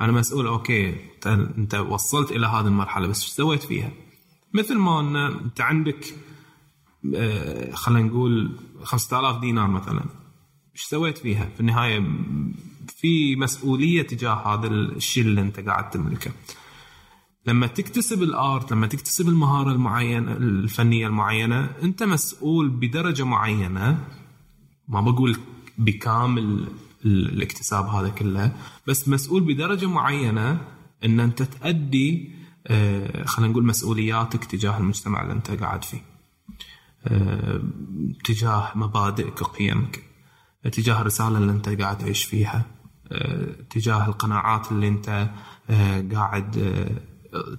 أنا 0.00 0.12
مسؤول 0.12 0.46
okay 0.46 0.94
أنت 1.26 1.74
وصلت 1.74 2.32
إلى 2.32 2.46
هذه 2.46 2.66
المرحلة 2.66 3.08
بس 3.08 3.22
إيش 3.22 3.30
سويت 3.30 3.62
فيها؟ 3.62 3.90
مثل 4.54 4.78
ما 4.78 5.00
إن 5.00 5.16
أنت 5.16 5.60
عندك 5.60 6.14
خلينا 7.72 8.08
نقول 8.08 8.52
5000 8.82 9.40
دينار 9.40 9.68
مثلا 9.68 10.04
إيش 10.74 10.82
سويت 10.82 11.18
فيها؟ 11.18 11.48
في 11.54 11.60
النهاية 11.60 12.04
في 12.96 13.36
مسؤولية 13.36 14.02
تجاه 14.02 14.34
هذا 14.34 14.66
الشيء 14.66 15.24
اللي 15.24 15.40
أنت 15.40 15.60
قاعد 15.60 15.90
تملكه. 15.90 16.30
لما 17.46 17.66
تكتسب 17.66 18.22
الآرت 18.22 18.72
لما 18.72 18.86
تكتسب 18.86 19.28
المهارة 19.28 19.72
المعينة 19.72 20.32
الفنية 20.32 21.06
المعينة 21.06 21.70
أنت 21.82 22.02
مسؤول 22.02 22.68
بدرجة 22.68 23.22
معينة 23.22 23.98
ما 24.88 25.00
بقول 25.00 25.36
بكامل 25.78 26.66
الاكتساب 27.04 27.86
هذا 27.86 28.08
كله 28.08 28.52
بس 28.86 29.08
مسؤول 29.08 29.42
بدرجة 29.42 29.86
معينة 29.86 30.60
إن 31.04 31.20
أنت 31.20 31.42
تأدي 31.42 32.30
آه، 32.66 33.24
خلينا 33.24 33.52
نقول 33.52 33.66
مسؤولياتك 33.66 34.44
تجاه 34.44 34.78
المجتمع 34.78 35.22
اللي 35.22 35.32
أنت 35.32 35.50
قاعد 35.50 35.84
فيه 35.84 35.98
آه، 35.98 36.15
تجاه 38.24 38.72
مبادئك 38.74 39.42
وقيمك 39.42 40.02
تجاه 40.72 41.00
الرساله 41.00 41.38
اللي 41.38 41.52
انت 41.52 41.68
قاعد 41.68 41.98
تعيش 41.98 42.24
فيها 42.24 42.64
آه، 43.12 43.52
تجاه 43.70 44.06
القناعات 44.06 44.72
اللي 44.72 44.88
انت 44.88 45.30
قاعد 46.12 46.50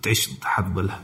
تعيش 0.01 0.27
تحت 0.27 0.65
ظلها 0.73 1.03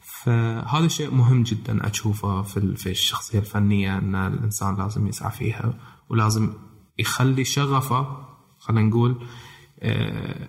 فهذا 0.00 0.88
شيء 0.88 1.10
مهم 1.10 1.42
جدا 1.42 1.90
أشوفه 1.90 2.42
في 2.42 2.76
في 2.76 2.90
الشخصية 2.90 3.38
الفنية 3.38 3.98
إن 3.98 4.14
الإنسان 4.14 4.76
لازم 4.76 5.06
يسعى 5.06 5.30
فيها 5.30 5.74
ولازم 6.08 6.52
يخلي 6.98 7.44
شغفه 7.44 8.26
خلينا 8.58 8.88
نقول 8.88 9.26
آه، 9.80 10.48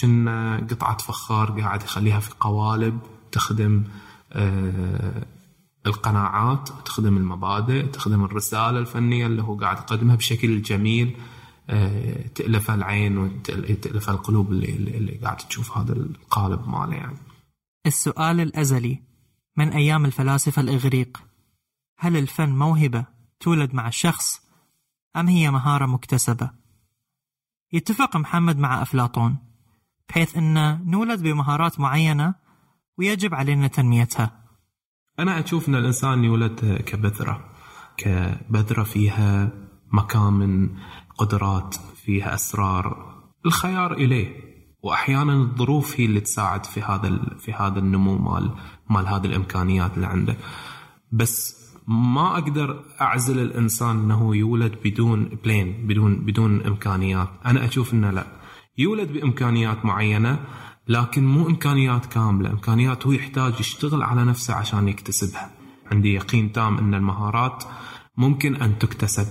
كنا 0.00 0.66
قطعة 0.70 0.98
فخار 0.98 1.60
قاعد 1.60 1.82
يخليها 1.82 2.20
في 2.20 2.30
قوالب 2.40 3.00
تخدم 3.32 3.84
آه، 4.32 5.26
القناعات 5.86 6.68
تخدم 6.84 7.16
المبادئ 7.16 7.86
تخدم 7.86 8.24
الرسالة 8.24 8.78
الفنية 8.78 9.26
اللي 9.26 9.42
هو 9.42 9.54
قاعد 9.54 9.78
يقدمها 9.78 10.16
بشكل 10.16 10.62
جميل 10.62 11.16
آه، 11.70 12.26
تألف 12.34 12.70
العين 12.70 13.18
وتألف 13.18 14.10
القلوب 14.10 14.52
اللي, 14.52 14.96
اللي 14.96 15.12
قاعد 15.12 15.36
تشوف 15.36 15.78
هذا 15.78 15.92
القالب 15.92 16.68
ماله 16.68 16.94
يعني. 16.94 17.16
السؤال 17.86 18.40
الأزلي 18.40 19.02
من 19.56 19.68
أيام 19.68 20.04
الفلاسفة 20.04 20.62
الإغريق؟ 20.62 21.22
هل 21.98 22.16
الفن 22.16 22.48
موهبة 22.48 23.04
تولد 23.40 23.74
مع 23.74 23.88
الشخص 23.88 24.40
أم 25.16 25.28
هي 25.28 25.50
مهارة 25.50 25.86
مكتسبة؟ 25.86 26.50
يتفق 27.72 28.16
محمد 28.16 28.58
مع 28.58 28.82
أفلاطون 28.82 29.36
بحيث 30.08 30.36
أن 30.36 30.84
نولد 30.90 31.22
بمهارات 31.22 31.80
معينة 31.80 32.34
ويجب 32.98 33.34
علينا 33.34 33.66
تنميتها. 33.66 34.39
أنا 35.20 35.44
أشوف 35.44 35.68
أن 35.68 35.74
الإنسان 35.74 36.24
يولد 36.24 36.82
كبذرة 36.86 37.44
كبذرة 37.96 38.82
فيها 38.82 39.52
مكامن 39.92 40.68
قدرات 41.18 41.76
فيها 42.04 42.34
أسرار. 42.34 43.14
الخيار 43.46 43.92
إليه 43.92 44.50
واحيانا 44.82 45.32
الظروف 45.32 46.00
هي 46.00 46.04
اللي 46.04 46.20
تساعد 46.20 46.66
في 46.66 46.80
هذا 46.80 47.20
في 47.38 47.52
هذا 47.52 47.78
النمو 47.78 48.18
مال 48.18 48.50
مال 48.90 49.06
هذه 49.06 49.26
الإمكانيات 49.26 49.94
اللي 49.94 50.06
عنده. 50.06 50.36
بس 51.12 51.60
ما 51.88 52.38
أقدر 52.38 52.84
أعزل 53.00 53.38
الإنسان 53.38 53.98
إنه 53.98 54.36
يولد 54.36 54.74
بدون 54.84 55.38
بلين 55.44 55.86
بدون 55.86 56.14
بدون 56.14 56.66
إمكانيات. 56.66 57.28
أنا 57.46 57.64
أشوف 57.64 57.94
إنه 57.94 58.10
لا. 58.10 58.26
يولد 58.78 59.12
بإمكانيات 59.12 59.84
معينة 59.84 60.38
لكن 60.90 61.26
مو 61.26 61.46
إمكانيات 61.46 62.06
كاملة. 62.06 62.50
إمكانيات 62.50 63.06
هو 63.06 63.12
يحتاج 63.12 63.60
يشتغل 63.60 64.02
على 64.02 64.24
نفسه 64.24 64.54
عشان 64.54 64.88
يكتسبها. 64.88 65.50
عندي 65.92 66.14
يقين 66.14 66.52
تام 66.52 66.78
إن 66.78 66.94
المهارات 66.94 67.64
ممكن 68.16 68.56
أن 68.56 68.78
تكتسب. 68.78 69.26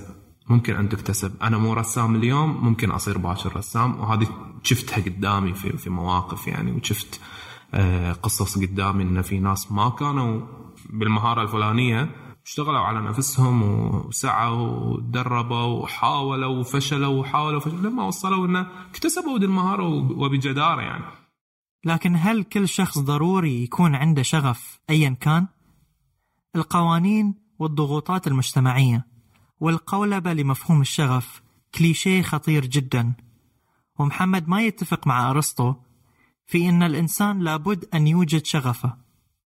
ممكن 0.49 0.75
أن 0.75 0.89
تكتسب. 0.89 1.31
أنا 1.41 1.57
مو 1.57 1.73
رسام 1.73 2.15
اليوم 2.15 2.65
ممكن 2.65 2.91
أصير 2.91 3.17
باكر 3.17 3.55
رسام. 3.55 3.99
وهذه 3.99 4.27
شفتها 4.63 5.03
قدامي 5.03 5.53
في 5.53 5.77
في 5.77 5.89
مواقف 5.89 6.47
يعني 6.47 6.71
وشفت 6.71 7.21
آه، 7.73 8.11
قصص 8.11 8.57
قدامي 8.57 9.03
إن 9.03 9.21
في 9.21 9.39
ناس 9.39 9.71
ما 9.71 9.89
كانوا 9.89 10.41
بالمهارة 10.89 11.41
الفلانية 11.41 12.09
اشتغلوا 12.45 12.79
على 12.79 13.01
نفسهم 13.01 13.63
وسعوا 13.63 14.67
وتدربوا 14.67 15.83
وحاولوا 15.83 16.59
وفشلوا 16.59 17.19
وحاولوا 17.19 17.57
وفشلوا. 17.57 17.81
لما 17.81 18.03
وصلوا 18.03 18.47
إنه 18.47 18.67
اكتسبوا 18.89 19.39
ذي 19.39 19.45
المهارة 19.45 19.87
وبجدارة 20.17 20.81
يعني. 20.81 21.18
لكن 21.85 22.15
هل 22.15 22.43
كل 22.43 22.67
شخص 22.67 22.99
ضروري 22.99 23.63
يكون 23.63 23.95
عنده 23.95 24.21
شغف 24.21 24.79
ايا 24.89 25.09
كان؟ 25.09 25.47
القوانين 26.55 27.35
والضغوطات 27.59 28.27
المجتمعية 28.27 29.07
والقولبة 29.59 30.33
لمفهوم 30.33 30.81
الشغف 30.81 31.41
كليشيه 31.75 32.21
خطير 32.21 32.65
جدا. 32.65 33.13
ومحمد 33.99 34.47
ما 34.47 34.61
يتفق 34.61 35.07
مع 35.07 35.31
أرسطو 35.31 35.75
في 36.45 36.69
أن 36.69 36.83
الإنسان 36.83 37.39
لابد 37.39 37.85
أن 37.93 38.07
يوجد 38.07 38.45
شغفه 38.45 38.97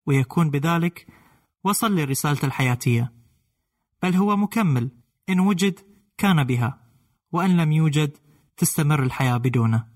ويكون 0.06 0.50
بذلك 0.50 1.06
وصل 1.64 1.96
لرسالته 1.96 2.46
الحياتية. 2.46 3.12
بل 4.02 4.14
هو 4.14 4.36
مكمل 4.36 4.90
إن 5.28 5.40
وجد 5.40 5.80
كان 6.18 6.44
بها 6.44 6.80
وأن 7.32 7.56
لم 7.56 7.72
يوجد 7.72 8.16
تستمر 8.56 9.02
الحياة 9.02 9.36
بدونه. 9.36 9.91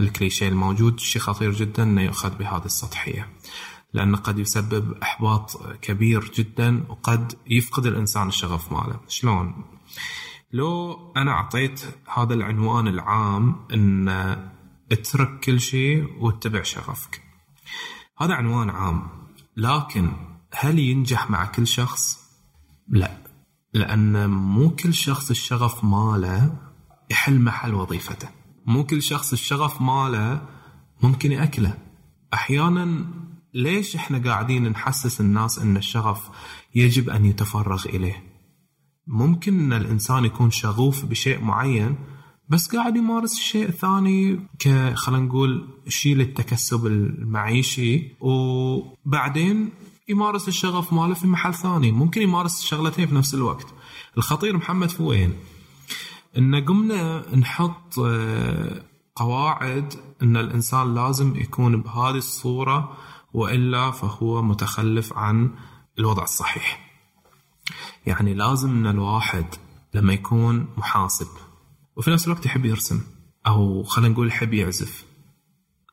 الكليشيه 0.00 0.48
الموجود 0.48 1.00
شيء 1.00 1.22
خطير 1.22 1.52
جدا 1.52 1.82
إنه 1.82 2.02
يؤخذ 2.02 2.36
بهذه 2.36 2.64
السطحية 2.64 3.28
لأنه 3.92 4.16
قد 4.16 4.38
يسبب 4.38 4.92
إحباط 5.02 5.76
كبير 5.82 6.32
جدا 6.34 6.84
وقد 6.88 7.32
يفقد 7.46 7.86
الإنسان 7.86 8.28
الشغف 8.28 8.72
ماله 8.72 9.00
شلون؟ 9.08 9.64
لو 10.52 10.96
أنا 11.16 11.30
أعطيت 11.30 11.80
هذا 12.16 12.34
العنوان 12.34 12.88
العام 12.88 13.66
أن 13.74 14.08
اترك 14.92 15.40
كل 15.40 15.60
شيء 15.60 16.16
واتبع 16.20 16.62
شغفك 16.62 17.22
هذا 18.18 18.34
عنوان 18.34 18.70
عام 18.70 19.08
لكن 19.56 20.12
هل 20.54 20.78
ينجح 20.78 21.30
مع 21.30 21.46
كل 21.46 21.66
شخص؟ 21.66 22.18
لا 22.88 23.18
لأن 23.74 24.30
مو 24.30 24.70
كل 24.70 24.94
شخص 24.94 25.30
الشغف 25.30 25.84
ماله 25.84 26.58
يحل 27.10 27.40
محل 27.40 27.74
وظيفته 27.74 28.35
مو 28.66 28.84
كل 28.84 29.02
شخص 29.02 29.32
الشغف 29.32 29.80
ماله 29.80 30.42
ممكن 31.02 31.32
يأكله. 31.32 31.78
أحيانا 32.34 33.06
ليش 33.54 33.96
إحنا 33.96 34.18
قاعدين 34.18 34.68
نحسس 34.68 35.20
الناس 35.20 35.58
إن 35.58 35.76
الشغف 35.76 36.30
يجب 36.74 37.10
أن 37.10 37.24
يتفرغ 37.24 37.86
إليه؟ 37.86 38.22
ممكن 39.06 39.58
إن 39.58 39.72
الإنسان 39.72 40.24
يكون 40.24 40.50
شغوف 40.50 41.04
بشيء 41.04 41.40
معين 41.44 41.96
بس 42.48 42.76
قاعد 42.76 42.96
يمارس 42.96 43.34
شيء 43.38 43.70
ثاني 43.70 44.36
ك 44.58 44.94
خلينا 44.94 45.24
نقول 45.24 45.68
شيء 45.88 46.16
للتكسب 46.16 46.86
المعيشي 46.86 48.16
وبعدين 48.20 49.70
يمارس 50.08 50.48
الشغف 50.48 50.92
ماله 50.92 51.14
في 51.14 51.26
محل 51.26 51.54
ثاني. 51.54 51.92
ممكن 51.92 52.22
يمارس 52.22 52.60
الشغلتين 52.60 53.06
في 53.06 53.14
نفس 53.14 53.34
الوقت. 53.34 53.66
الخطير 54.16 54.56
محمد 54.56 54.90
في 54.90 55.02
وين؟ 55.02 55.32
إن 56.38 56.64
قمنا 56.64 57.36
نحط 57.36 57.98
آه، 57.98 58.82
قواعد 59.16 59.94
إن 60.22 60.36
الإنسان 60.36 60.94
لازم 60.94 61.36
يكون 61.36 61.82
بهذه 61.82 62.16
الصورة 62.16 62.96
وإلا 63.32 63.90
فهو 63.90 64.42
متخلف 64.42 65.12
عن 65.12 65.50
الوضع 65.98 66.22
الصحيح. 66.22 66.90
يعني 68.06 68.34
لازم 68.34 68.70
إن 68.70 68.86
الواحد 68.86 69.46
لما 69.94 70.12
يكون 70.12 70.66
محاسب 70.76 71.26
وفي 71.96 72.10
نفس 72.10 72.26
الوقت 72.26 72.46
يحب 72.46 72.64
يرسم 72.64 73.00
أو 73.46 73.82
خلينا 73.82 74.12
نقول 74.12 74.28
يحب 74.28 74.54
يعزف. 74.54 75.04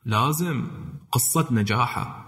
لازم 0.05 0.67
قصة 1.11 1.47
نجاحه. 1.51 2.23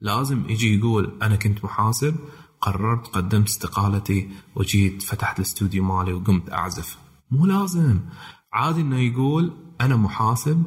لازم 0.00 0.50
يجي 0.50 0.78
يقول 0.78 1.18
أنا 1.22 1.36
كنت 1.36 1.64
محاسب 1.64 2.16
قررت 2.60 3.06
قدمت 3.06 3.48
استقالتي 3.48 4.30
وجيت 4.54 5.02
فتحت 5.02 5.38
الاستوديو 5.38 5.84
مالي 5.84 6.12
وقمت 6.12 6.52
أعزف. 6.52 6.98
مو 7.30 7.46
لازم. 7.46 8.00
عادي 8.52 8.80
إنه 8.80 8.98
يقول 8.98 9.52
أنا 9.80 9.96
محاسب 9.96 10.62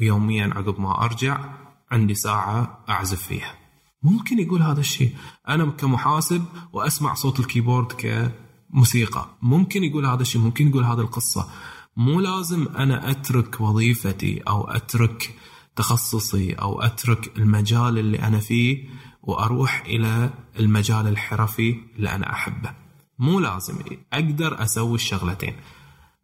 ويوميا 0.00 0.50
عقب 0.54 0.80
ما 0.80 1.04
أرجع 1.04 1.44
عندي 1.90 2.14
ساعة 2.14 2.84
أعزف 2.88 3.22
فيها. 3.22 3.54
ممكن 4.02 4.38
يقول 4.38 4.62
هذا 4.62 4.80
الشيء. 4.80 5.16
أنا 5.48 5.64
كمحاسب 5.70 6.44
وأسمع 6.72 7.14
صوت 7.14 7.40
الكيبورد 7.40 7.92
كموسيقى. 7.92 9.28
ممكن 9.42 9.84
يقول 9.84 10.06
هذا 10.06 10.22
الشيء 10.22 10.40
ممكن 10.40 10.68
يقول 10.68 10.84
هذه 10.84 11.00
القصة. 11.00 11.48
مو 11.96 12.20
لازم 12.20 12.68
أنا 12.68 13.10
أترك 13.10 13.60
وظيفتي 13.60 14.40
أو 14.48 14.68
أترك 14.68 15.34
تخصصي 15.76 16.52
أو 16.52 16.82
أترك 16.82 17.38
المجال 17.38 17.98
اللي 17.98 18.18
أنا 18.18 18.38
فيه 18.38 18.88
وأروح 19.22 19.82
إلى 19.86 20.30
المجال 20.58 21.06
الحرفي 21.06 21.76
اللي 21.96 22.14
أنا 22.14 22.32
أحبه. 22.32 22.74
مو 23.18 23.40
لازم. 23.40 23.74
أقدر 24.12 24.62
أسوي 24.62 24.94
الشغلتين. 24.94 25.56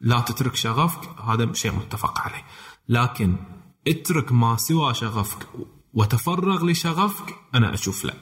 لا 0.07 0.21
تترك 0.21 0.55
شغفك 0.57 1.21
هذا 1.21 1.53
شيء 1.53 1.73
متفق 1.73 2.21
عليه. 2.21 2.45
لكن 2.89 3.37
اترك 3.89 4.33
ما 4.33 4.57
سوى 4.57 4.95
شغفك 4.95 5.49
وتفرغ 5.95 6.65
لشغفك 6.65 7.35
أنا 7.55 7.75
أشوف 7.75 8.05
لا. 8.05 8.15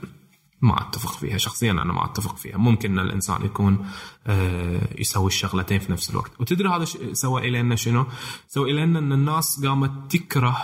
ما 0.63 0.81
أتفق 0.81 1.13
فيها 1.13 1.39
شخصيا 1.39 1.73
أنا 1.73 1.93
ما 1.93 2.05
أتفق 2.05 2.37
فيها. 2.37 2.57
ممكن 2.57 2.93
إن 2.93 3.07
الإنسان 3.07 3.45
يكون 3.45 3.87
آه، 4.27 5.01
يسوي 5.01 5.27
الشغلتين 5.27 5.79
في 5.79 5.93
نفس 5.93 6.11
الوقت. 6.11 6.41
وتدري 6.41 6.69
هذا 6.69 6.85
سوى 7.13 7.49
إلينا 7.49 7.77
شنو؟ 7.77 8.07
سوى 8.49 8.71
إلينا 8.71 8.99
إن 8.99 9.13
الناس 9.13 9.67
قامت 9.67 10.17
تكره 10.17 10.57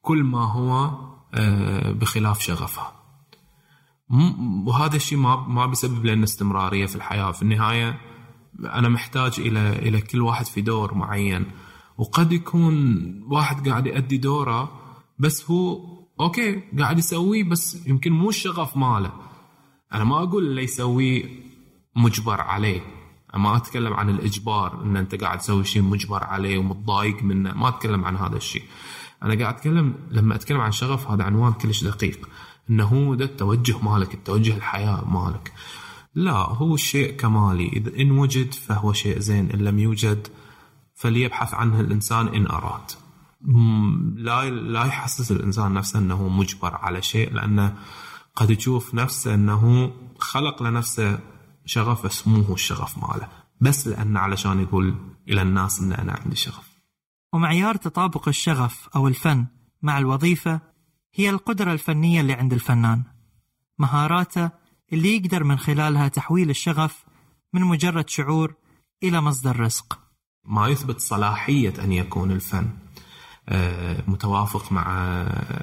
كل 0.00 0.22
ما 0.22 0.52
هو 0.52 0.90
آه، 1.34 1.92
بخلاف 1.92 2.40
شغفها. 2.40 2.92
وهذا 4.66 4.96
الشيء 4.96 5.18
ما 5.18 5.36
ما 5.36 5.66
بيسبب 5.66 6.06
لنا 6.06 6.24
استمرارية 6.24 6.86
في 6.86 6.96
الحياة. 6.96 7.32
في 7.32 7.42
النهاية 7.42 8.13
أنا 8.60 8.88
محتاج 8.88 9.34
إلى 9.38 9.72
إلى 9.72 10.00
كل 10.00 10.20
واحد 10.20 10.46
في 10.46 10.60
دور 10.60 10.94
معين. 10.94 11.46
وقد 11.98 12.32
يكون 12.32 12.74
واحد 13.30 13.68
قاعد 13.68 13.86
يأدي 13.86 14.16
دوره 14.16 14.80
بس 15.18 15.50
هو 15.50 15.80
أوكي 16.20 16.62
قاعد 16.78 16.98
يسويه 16.98 17.44
بس 17.44 17.86
يمكن 17.86 18.12
مو 18.12 18.28
الشغف 18.28 18.76
ماله. 18.76 19.12
أنا 19.92 20.04
ما 20.04 20.22
أقول 20.22 20.44
اللي 20.46 20.62
يسويه 20.62 21.24
مجبر 21.96 22.40
عليه. 22.40 22.80
ما 23.34 23.56
أتكلم 23.56 23.92
عن 23.92 24.10
الإجبار 24.10 24.82
إن 24.82 24.96
أنت 24.96 25.14
قاعد 25.14 25.38
تسوي 25.38 25.64
شيء 25.64 25.82
مجبر 25.82 26.24
عليه 26.24 26.58
ومتضايق 26.58 27.22
منه. 27.22 27.52
ما 27.52 27.68
أتكلم 27.68 28.04
عن 28.04 28.16
هذا 28.16 28.36
الشيء. 28.36 28.62
أنا 29.22 29.34
قاعد 29.40 29.54
أتكلم 29.54 29.94
لما 30.10 30.34
أتكلم 30.34 30.60
عن 30.60 30.72
شغف 30.72 31.10
هذا 31.10 31.24
عنوان 31.24 31.52
كلش 31.52 31.84
دقيق. 31.84 32.28
إنه 32.70 32.84
هو 32.84 33.14
ده 33.14 33.24
التوجه 33.24 33.78
مالك 33.78 34.14
التوجه 34.14 34.56
الحياة 34.56 35.04
مالك. 35.10 35.52
لا 36.14 36.32
هو 36.32 36.74
الشيء 36.74 37.16
كمالي 37.16 37.68
إذا 37.68 38.00
إن 38.00 38.10
وجد 38.10 38.54
فهو 38.54 38.92
شيء 38.92 39.18
زين 39.18 39.50
إن 39.50 39.58
لم 39.58 39.78
يوجد 39.78 40.28
فليبحث 40.94 41.54
عنه 41.54 41.80
الإنسان 41.80 42.28
إن 42.28 42.46
أراد 42.46 42.90
لا 44.16 44.50
لا 44.50 44.84
يحسس 44.84 45.32
الإنسان 45.32 45.72
نفسه 45.74 45.98
إنه 45.98 46.28
مجبر 46.28 46.74
على 46.74 47.02
شيء 47.02 47.32
لأنه 47.32 47.76
قد 48.36 48.50
يشوف 48.50 48.94
نفسه 48.94 49.34
إنه 49.34 49.92
خلق 50.18 50.62
لنفسه 50.62 51.18
شغف 51.66 52.06
بس 52.06 52.28
مو 52.28 52.40
هو 52.40 52.54
الشغف 52.54 52.98
ماله 52.98 53.28
بس 53.60 53.88
لأنه 53.88 54.20
علشان 54.20 54.60
يقول 54.60 54.94
إلى 55.28 55.42
الناس 55.42 55.80
إن 55.80 55.92
أنا 55.92 56.12
عندي 56.12 56.36
شغف. 56.36 56.74
ومعيار 57.32 57.76
تطابق 57.76 58.28
الشغف 58.28 58.88
أو 58.96 59.08
الفن 59.08 59.46
مع 59.82 59.98
الوظيفة 59.98 60.60
هي 61.14 61.30
القدرة 61.30 61.72
الفنية 61.72 62.20
اللي 62.20 62.32
عند 62.32 62.52
الفنان. 62.52 63.02
مهاراته 63.78 64.50
اللي 64.94 65.16
يقدر 65.16 65.44
من 65.44 65.58
خلالها 65.58 66.08
تحويل 66.08 66.50
الشغف 66.50 67.04
من 67.52 67.60
مجرد 67.62 68.08
شعور 68.08 68.54
إلى 69.02 69.20
مصدر 69.20 69.60
رزق. 69.60 69.98
ما 70.44 70.68
يثبت 70.68 71.00
صلاحية 71.00 71.74
أن 71.84 71.92
يكون 71.92 72.30
الفن 72.30 72.70
آه، 73.48 74.04
متوافق 74.06 74.72
مع 74.72 74.86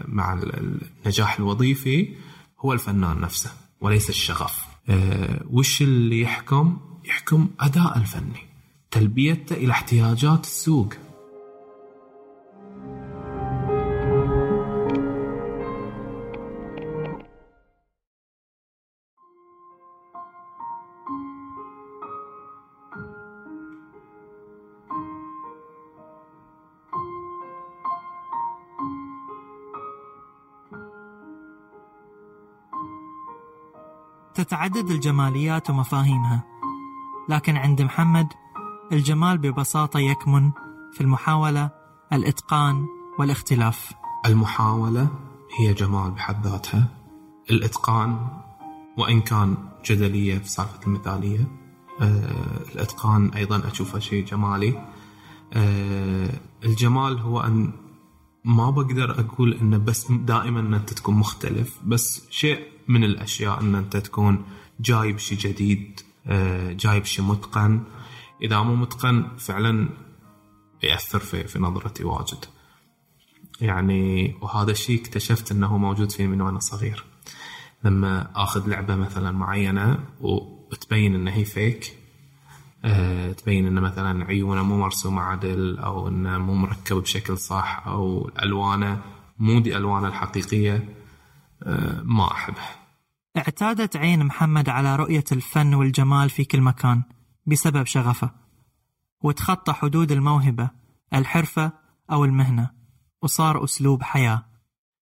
مع 0.08 0.34
النجاح 0.34 1.40
الوظيفي 1.40 2.16
هو 2.60 2.74
الفنان 2.74 3.22
نفسه 3.22 3.52
وليس 3.82 4.10
الشغف. 4.10 4.66
آه، 4.90 5.44
وش 5.50 5.82
اللي 5.82 6.22
يحكم؟ 6.22 6.78
يحكم 7.06 7.50
أداء 7.60 7.98
الفني 7.98 8.48
تلبيته 8.92 9.54
إلى 9.54 9.72
احتياجات 9.72 10.44
السوق. 10.44 10.94
تتعدد 34.52 34.90
الجماليات 34.90 35.70
ومفاهيمها. 35.70 36.44
لكن 37.30 37.58
عند 37.58 37.82
محمد 37.82 38.28
الجمال 38.92 39.38
ببساطة 39.38 40.00
يكمن 40.00 40.52
في 40.94 41.02
المحاولة 41.02 41.70
الإتقان 42.14 42.86
والاختلاف. 43.20 43.94
المحاولة 44.26 45.08
هي 45.60 45.74
جمال 45.74 46.12
بحد 46.12 46.48
ذاتها. 46.48 46.88
الإتقان 47.52 48.28
وإن 48.98 49.22
كان 49.22 49.58
جدلية 49.86 50.38
في 50.38 50.50
سالفة 50.50 50.80
المثالية 50.88 51.48
آه 52.02 52.62
الإتقان 52.76 53.30
أيضا 53.30 53.68
أشوفه 53.68 54.00
شيء 54.00 54.26
جمالي. 54.26 54.88
آه 55.54 56.40
الجمال 56.64 57.20
هو 57.20 57.40
أن 57.40 57.72
ما 58.46 58.70
بقدر 58.70 59.20
أقول 59.20 59.54
أنه 59.54 59.78
بس 59.78 60.12
دائما 60.12 60.60
أن 60.60 60.74
أنت 60.74 60.94
تكون 60.94 61.16
مختلف 61.16 61.80
بس 61.86 62.28
شيء 62.30 62.68
من 62.92 63.04
الأشياء 63.04 63.62
إن 63.62 63.76
أنت 63.76 63.98
تكون 63.98 64.46
جايب 64.80 65.18
شيء 65.18 65.38
جديد 65.38 66.00
آه، 66.28 66.74
جايب 66.74 67.06
شيء 67.06 67.26
متقن. 67.26 67.84
إذا 68.42 68.60
مو 68.62 68.76
متقن 68.76 69.28
فعلا 69.38 69.90
يأثر 70.84 71.20
في 71.20 71.44
في 71.44 71.60
نظرتي 71.60 72.04
واجد. 72.04 72.46
يعني 73.62 74.36
وهذا 74.42 74.72
الشيء 74.72 75.02
اكتشفت 75.02 75.52
إنه 75.52 75.78
موجود 75.78 76.12
فيه 76.12 76.28
من 76.28 76.42
وأنا 76.42 76.60
صغير. 76.60 77.04
لما 77.84 78.32
آخذ 78.36 78.70
لعبة 78.70 78.96
مثلا 78.96 79.32
معينة 79.32 80.00
وتبين 80.22 81.16
إن 81.16 81.28
هي 81.28 81.46
فيك 81.46 82.02
آه، 82.86 83.32
تبين 83.32 83.68
انه 83.68 83.82
مثلا 83.82 84.26
عيونه 84.26 84.64
مو 84.64 84.78
مرسومه 84.78 85.22
عدل 85.22 85.80
أو 85.80 86.08
إنه 86.08 86.38
مو 86.38 86.56
مركب 86.56 86.96
بشكل 86.96 87.38
صح 87.38 87.84
أو 87.88 88.32
الوانه 88.44 89.02
مو 89.40 89.60
دي 89.60 89.78
ألوانه 89.78 90.08
الحقيقية 90.08 90.90
آه، 91.64 92.02
ما 92.06 92.32
أحبه. 92.32 92.81
اعتادت 93.38 93.98
عين 93.98 94.26
محمد 94.26 94.70
على 94.70 94.96
رؤية 94.96 95.24
الفن 95.32 95.74
والجمال 95.74 96.30
في 96.30 96.46
كل 96.46 96.62
مكان 96.62 97.04
بسبب 97.46 97.86
شغفه. 97.86 98.32
وتخطى 99.24 99.74
حدود 99.74 100.12
الموهبة 100.12 100.70
الحرفة 101.14 101.72
أو 102.12 102.26
المهنة 102.26 102.70
وصار 103.22 103.64
أسلوب 103.64 104.04
حياة. 104.04 104.46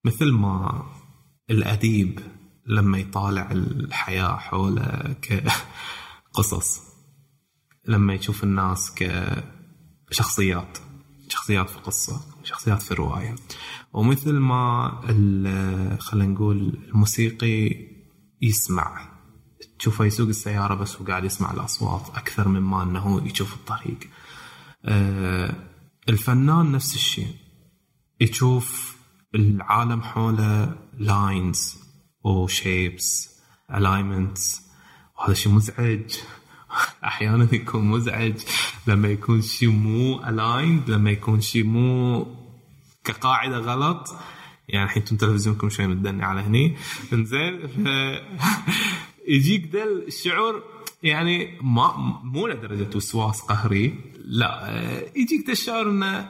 مثل 0.06 0.32
ما 0.32 0.84
الأديب 1.50 2.20
لما 2.66 2.98
يطالع 2.98 3.52
الحياة 3.52 4.38
حوله 4.38 5.16
كقصص 5.22 6.82
لما 7.92 8.14
يشوف 8.14 8.44
الناس 8.44 8.96
كشخصيات 10.10 10.78
شخصيات 11.30 11.70
في 11.70 11.80
قصة 11.80 12.22
شخصيات 12.44 12.82
في 12.82 12.94
رواية. 12.94 13.36
ومثل 13.94 14.34
ما 14.34 14.92
خلينا 16.00 16.34
نقول 16.34 16.80
الموسيقي 16.88 17.89
يسمع. 18.42 19.10
تشوفه 19.80 20.06
يسوق 20.06 20.28
السيارة 20.28 20.74
بس 20.74 20.96
هو 20.96 21.06
قاعد 21.06 21.24
يسمع 21.24 21.52
الأصوات 21.52 22.10
أكثر 22.16 22.48
مما 22.48 22.84
أنه 22.84 23.28
يشوف 23.28 23.54
الطريق. 23.54 24.00
آه، 24.86 25.56
الفنان 26.10 26.72
نفس 26.72 26.96
الشيء. 26.96 27.36
يشوف 28.22 28.98
العالم 29.36 30.02
حوله 30.02 30.76
lines 30.98 31.78
و 32.24 32.39
shapes 32.39 33.30
alignments 33.74 34.62
وهذا 35.18 35.34
شيء 35.34 35.52
مزعج. 35.52 36.16
أحيانا 37.04 37.48
يكون 37.52 37.86
مزعج 37.86 38.42
لما 38.88 39.08
يكون 39.08 39.42
شيء 39.42 39.70
مو 39.70 40.24
aligned 40.24 40.90
لما 40.90 41.12
يكون 41.12 41.42
شيء 41.42 41.64
مو 41.64 42.26
كقاعدة 43.04 43.58
غلط. 43.58 44.16
يعني 44.70 44.86
الحين 44.86 45.02
أنتم 45.02 45.16
تلفزيونكم 45.16 45.70
شوي 45.70 45.88
متدني 45.88 46.26
على 46.26 46.42
هني. 46.42 46.76
إنزين 47.14 47.68
ف... 47.68 47.88
يجيك 49.36 49.70
ذا 49.74 49.84
الشعور 49.84 50.64
يعني 51.04 51.58
ما 51.62 52.20
مو 52.24 52.48
لدرجة 52.48 52.98
وسواس 52.98 53.42
قهري 53.42 53.96
لا 54.26 54.70
يجيك 55.16 55.46
ذا 55.46 55.52
الشعور 55.52 55.90
إنه 55.90 56.30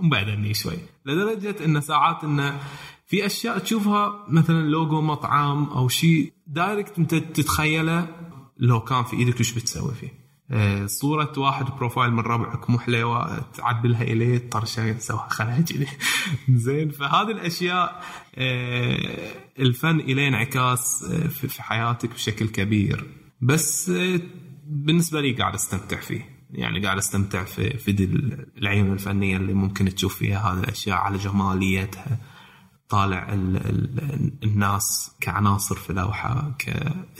مبعدني 0.00 0.54
شوي. 0.54 0.78
لدرجة 1.06 1.64
انه 1.64 1.80
ساعات 1.80 2.24
انه 2.24 2.60
في 3.06 3.26
أشياء 3.26 3.58
تشوفها 3.58 4.26
مثلا 4.28 4.62
لوجو 4.62 5.00
مطعم 5.00 5.64
أو 5.64 5.88
شيء 5.88 6.32
direct 6.46 6.98
أنت 6.98 7.14
تتخيله 7.14 8.06
لو 8.58 8.80
كان 8.80 9.04
في 9.04 9.16
إيدك 9.16 9.40
وش 9.40 9.52
بتسوي 9.52 9.94
فيه. 9.94 10.19
صورة 10.86 11.32
واحد 11.36 11.64
profile 11.64 12.12
من 12.12 12.20
ربعك 12.20 12.70
مو 12.70 12.78
حليوة 12.78 13.40
تعدلها 13.54 14.02
إليه 14.02 14.50
طرشة 14.50 14.92
تسويها 14.92 15.28
خلها 15.30 15.60
كذي. 15.60 15.86
زين 16.66 16.90
فهذه 16.90 17.30
الأشياء 17.30 18.02
آه، 18.34 19.32
الفن 19.58 20.00
إليه 20.00 20.28
انعكاس 20.28 21.04
آه، 21.10 21.28
في 21.28 21.62
حياتك 21.62 22.10
بشكل 22.14 22.48
كبير. 22.48 23.06
بس 23.40 23.92
بالنسبة 24.66 25.20
لي 25.20 25.32
قاعد 25.32 25.54
أستمتع 25.54 26.00
فيه. 26.00 26.40
يعني 26.50 26.84
قاعد 26.84 26.98
أستمتع 26.98 27.44
في 27.44 27.78
في 27.78 27.90
العيون 28.58 28.92
الفنية 28.92 29.36
اللي 29.36 29.54
ممكن 29.54 29.94
تشوف 29.94 30.16
فيها 30.16 30.52
هذه 30.52 30.60
الأشياء 30.60 30.96
على 30.96 31.18
جماليتها. 31.18 32.18
طالع 32.88 33.32
ال 33.32 33.56
ال 33.56 34.32
الناس 34.44 35.10
كعناصر 35.20 35.74
في 35.74 35.92
لوحة 35.92 36.56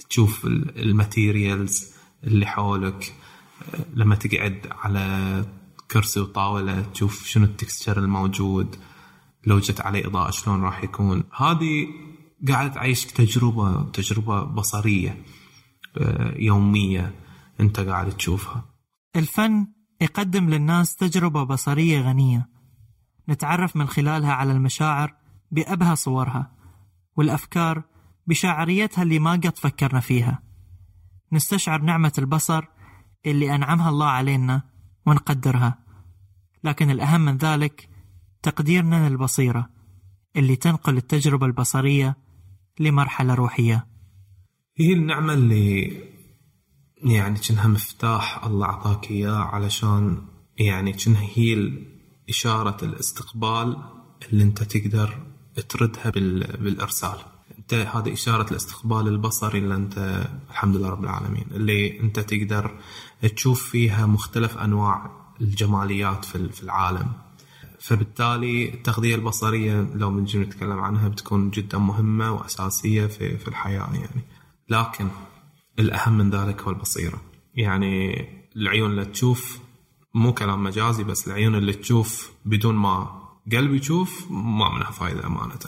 تشوف 0.09 0.45
الماتيريالز 0.77 1.93
اللي 2.25 2.47
حولك. 2.47 3.13
لما 3.95 4.15
تقعد 4.15 4.67
على 4.71 5.45
كرسي 5.91 6.21
وطاولة 6.21 6.83
تشوف 6.83 7.27
شنو 7.27 7.45
التكستشر 7.45 7.99
الموجود 7.99 8.77
لو 9.47 9.59
جت 9.59 9.81
عليه 9.81 10.07
إضاءة 10.07 10.31
شلون 10.31 10.63
راح 10.63 10.85
يكون. 10.85 11.25
هذه 11.37 11.87
قاعد 12.49 12.73
تعيشك 12.73 13.11
تجربة 13.11 13.83
تجربة 13.83 14.43
بصرية 14.43 15.23
آه، 15.99 16.35
يومية 16.39 17.15
أنت 17.61 17.81
قاعد 17.81 18.11
تشوفها. 18.11 18.65
الفن 19.17 19.67
يقدم 20.01 20.51
للناس 20.51 20.97
تجربة 20.97 21.43
بصرية 21.43 22.01
غنية. 22.01 22.49
نتعرف 23.29 23.77
من 23.77 23.89
خلالها 23.89 24.33
على 24.33 24.53
المشاعر 24.53 25.15
بأبهى 25.51 25.97
صورها 25.97 26.53
والأفكار 27.17 27.83
بشاعريتها 28.27 29.03
اللي 29.03 29.19
ما 29.19 29.33
قد 29.33 29.59
فكرنا 29.59 30.01
فيها. 30.01 30.43
نستشعر 31.33 31.83
نعمة 31.83 32.13
البصر 32.19 32.65
اللي 33.27 33.55
أنعمها 33.55 33.89
الله 33.91 34.07
علينا 34.07 34.63
ونقدرها. 35.07 35.79
لكن 36.65 36.91
الأهم 36.91 37.21
من 37.21 37.37
ذلك 37.37 37.89
تقديرنا 38.43 39.09
للبصيرة 39.09 39.71
اللي 40.37 40.57
تنقل 40.57 40.97
التجربة 40.97 41.47
البصرية 41.47 42.17
لمرحلة 42.81 43.35
روحية. 43.35 43.87
هي 44.77 44.93
النعمة 44.93 45.33
اللي 45.33 45.93
يعني 47.05 47.39
كأنها 47.39 47.69
مفتاح 47.69 48.45
الله 48.45 48.67
أعطاك 48.67 49.11
إياه 49.11 49.39
علشان 49.39 50.27
يعني 50.59 50.93
كأنها 50.93 51.29
هي 51.35 51.73
إشارة 52.29 52.85
الإستقبال 52.85 53.77
اللي 54.33 54.45
أنت 54.45 54.63
تقدر 54.63 55.27
تردها 55.69 56.11
بالإرسال 56.57 57.19
هذه 57.75 58.13
إشارة 58.13 58.51
الاستقبال 58.51 59.09
البصري 59.09 59.59
اللي 59.59 59.75
انت 59.75 60.27
الحمد 60.51 60.77
لله 60.77 60.89
رب 60.89 61.05
العالمين 61.05 61.45
اللي 61.51 62.01
أنت 62.01 62.21
تقدر 62.21 62.71
تشوف 63.37 63.69
فيها 63.69 64.07
مختلف 64.07 64.59
أنواع 64.59 65.11
الجماليات 65.41 66.25
في 66.25 66.63
العالم. 66.63 67.13
فبالتالي 67.81 68.75
التغذية 68.75 69.15
البصرية 69.15 69.91
لو 69.95 70.11
بنجي 70.11 70.39
نتكلم 70.39 70.81
عنها 70.81 71.09
بتكون 71.09 71.51
جدا 71.51 71.79
مهمة 71.79 72.33
وأساسية 72.33 73.07
في 73.07 73.37
في 73.37 73.49
الحياة 73.49 73.91
يعني. 73.95 74.23
لكن 74.69 75.09
الأهم 75.79 76.19
من 76.19 76.31
ذلك 76.31 76.63
هو 76.63 76.71
البصيرة. 76.71 77.21
يعني 77.55 78.25
العيون 78.57 78.91
اللي 78.91 79.05
تشوف 79.05 79.59
مو 80.15 80.35
كلام 80.35 80.63
مجازي 80.63 81.05
بس 81.05 81.29
العيون 81.29 81.55
اللي 81.55 81.73
تشوف 81.73 82.31
بدون 82.45 82.75
ما 82.75 83.21
قلبي 83.53 83.77
يشوف 83.77 84.27
ما 84.31 84.75
منها 84.75 84.91
فايدة 84.91 85.27
أمانة. 85.27 85.59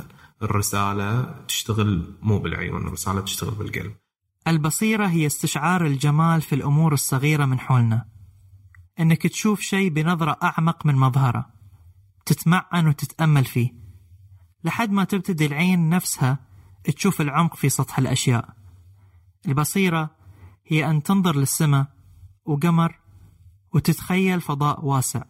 الرسالة 0.42 1.35
تشتغل 1.48 2.18
مو 2.22 2.38
بالعيون 2.38 2.87
الرسالة 2.87 3.20
تشتغل 3.20 3.55
بالقلب. 3.55 3.94
البصيرة 4.48 5.07
هي 5.07 5.26
استشعار 5.26 5.87
الجمال 5.87 6.42
في 6.42 6.55
الأمور 6.55 6.92
الصغيرة 6.92 7.44
من 7.44 7.61
حولنا. 7.61 8.09
إنك 9.00 9.26
تشوف 9.26 9.61
شيء 9.61 9.88
بنظرة 9.88 10.38
أعمق 10.42 10.87
من 10.87 10.94
مظهره. 10.94 11.46
تتمعن 12.26 12.87
وتتأمل 12.87 13.44
فيه. 13.44 13.70
لحد 14.64 14.90
ما 14.90 15.05
تبتدي 15.05 15.46
العين 15.46 15.88
نفسها 15.88 16.38
تشوف 16.85 17.20
العمق 17.20 17.57
في 17.57 17.68
سطح 17.68 17.98
الأشياء. 17.98 18.48
البصيرة 19.48 20.11
هي 20.66 20.90
أن 20.90 21.02
تنظر 21.02 21.37
للسماء 21.37 21.87
وقمر 22.44 22.98
وتتخيل 23.74 24.40
فضاء 24.40 24.85
واسع. 24.85 25.22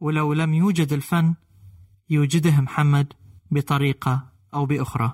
ولو 0.00 0.32
لم 0.32 0.54
يوجد 0.54 0.92
الفن 0.92 1.34
يوجده 2.10 2.60
محمد 2.60 3.12
بطريقة 3.50 4.22
أو 4.54 4.66
بأخرى. 4.66 5.12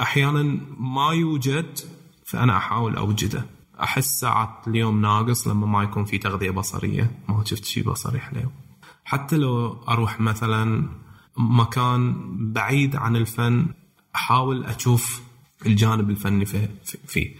أحيانا 0.00 0.60
ما 0.78 1.12
يوجد 1.12 1.78
فأنا 2.24 2.56
أحاول 2.56 2.96
أوجده. 2.96 3.46
أحس 3.82 4.20
ساعات 4.20 4.68
اليوم 4.68 5.00
ناقص 5.00 5.48
لما 5.48 5.66
ما 5.66 5.82
يكون 5.82 6.04
في 6.04 6.18
تغذية 6.18 6.50
بصرية. 6.50 7.10
ما 7.28 7.44
شفت 7.44 7.64
شيء 7.64 7.84
بصري 7.84 8.20
حلو 8.20 8.50
حتى 9.04 9.36
لو 9.36 9.82
أروح 9.88 10.20
مثلا 10.20 10.88
مكان 11.36 12.14
بعيد 12.52 12.96
عن 12.96 13.16
الفن 13.16 13.66
أحاول 14.14 14.64
أشوف 14.64 15.22
الجانب 15.66 16.10
الفني 16.10 16.44
فيه. 17.06 17.34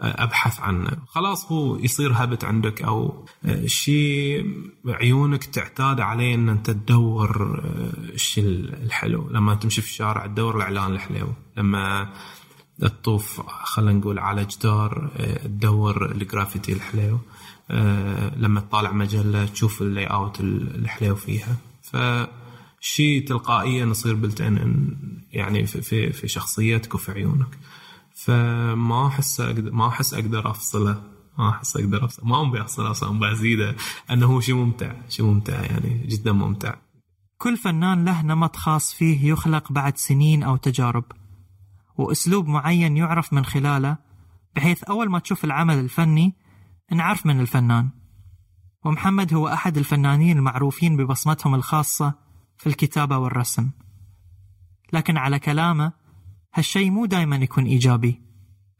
أبحث 0.00 0.60
عنه 0.60 0.90
خلاص 1.08 1.52
هو 1.52 1.76
يصير 1.76 2.12
habit 2.14 2.44
عندك 2.44 2.82
أو 2.82 3.26
آه، 3.44 3.66
شيء 3.66 4.46
عيونك 4.86 5.44
تعتاد 5.44 6.00
عليه 6.00 6.34
إن 6.34 6.48
أنت 6.48 6.70
تدور 6.70 7.60
آه، 7.64 8.12
الشيء 8.14 8.44
الحلو. 8.82 9.28
لما 9.30 9.54
تمشي 9.54 9.82
في 9.82 9.88
الشارع 9.88 10.26
تدور 10.26 10.56
الإعلان 10.56 10.92
الحلو. 10.92 11.32
لما 11.56 12.12
تطوف 12.80 13.40
خلينا 13.46 13.98
نقول 13.98 14.18
على 14.18 14.44
جدار 14.44 15.10
آه، 15.16 15.46
تدور 15.46 16.10
الجرافيتي 16.12 16.72
الحلو. 16.72 17.18
لما 18.36 18.60
تطالع 18.60 18.92
مجلة 18.92 19.46
تشوف 19.46 19.82
ال 19.82 20.06
layout 20.06 20.40
الحلو 20.40 21.14
فيها. 21.14 21.56
فشيء 21.82 23.26
تلقائيا 23.26 23.86
يصير 23.86 24.14
built-in 24.14 24.96
يعني 25.32 25.66
في 25.66 26.12
في 26.12 26.28
شخصيتك 26.28 26.94
وفي 26.94 27.12
عيونك. 27.12 27.58
فما 28.24 29.06
أحس 29.06 29.40
ما 29.56 29.88
أحس 29.88 30.14
أقدر 30.14 30.50
أفصله. 30.50 31.02
ما 31.38 31.50
أحس 31.50 31.76
أقدر 31.76 32.04
افصله 32.04 32.26
ما 32.26 32.48
أبي 32.48 32.60
افصله 32.60 32.90
أصلا 32.90 33.18
بزيدة. 33.18 33.76
أنه 34.10 34.40
شيء 34.40 34.54
ممتع 34.54 34.92
شيء 35.08 35.26
ممتع 35.26 35.62
يعني 35.62 36.06
جدا 36.06 36.32
ممتع. 36.32 36.74
كل 37.38 37.56
فنان 37.56 38.04
له 38.04 38.22
نمط 38.22 38.56
خاص 38.56 38.94
فيه 38.94 39.32
يخلق 39.32 39.72
بعد 39.72 39.96
سنين 39.96 40.42
أو 40.42 40.56
تجارب. 40.56 41.04
وأسلوب 41.96 42.48
معين 42.48 42.96
يعرف 42.96 43.32
من 43.32 43.44
خلاله 43.44 43.96
بحيث 44.56 44.84
أول 44.84 45.10
ما 45.10 45.18
تشوف 45.18 45.44
العمل 45.44 45.78
الفني 45.78 46.34
نعرف 46.92 47.26
من 47.26 47.40
الفنان. 47.40 47.90
ومحمد 48.84 49.34
هو 49.34 49.48
أحد 49.48 49.78
الفنانين 49.78 50.38
المعروفين 50.38 50.96
ببصمتهم 50.96 51.54
الخاصة 51.54 52.14
في 52.58 52.66
الكتابة 52.66 53.18
والرسم. 53.18 53.70
لكن 54.92 55.16
على 55.16 55.38
كلامه 55.38 55.99
هالشي 56.54 56.90
مو 56.90 57.06
دايما 57.06 57.36
يكون 57.36 57.64
إيجابي. 57.64 58.20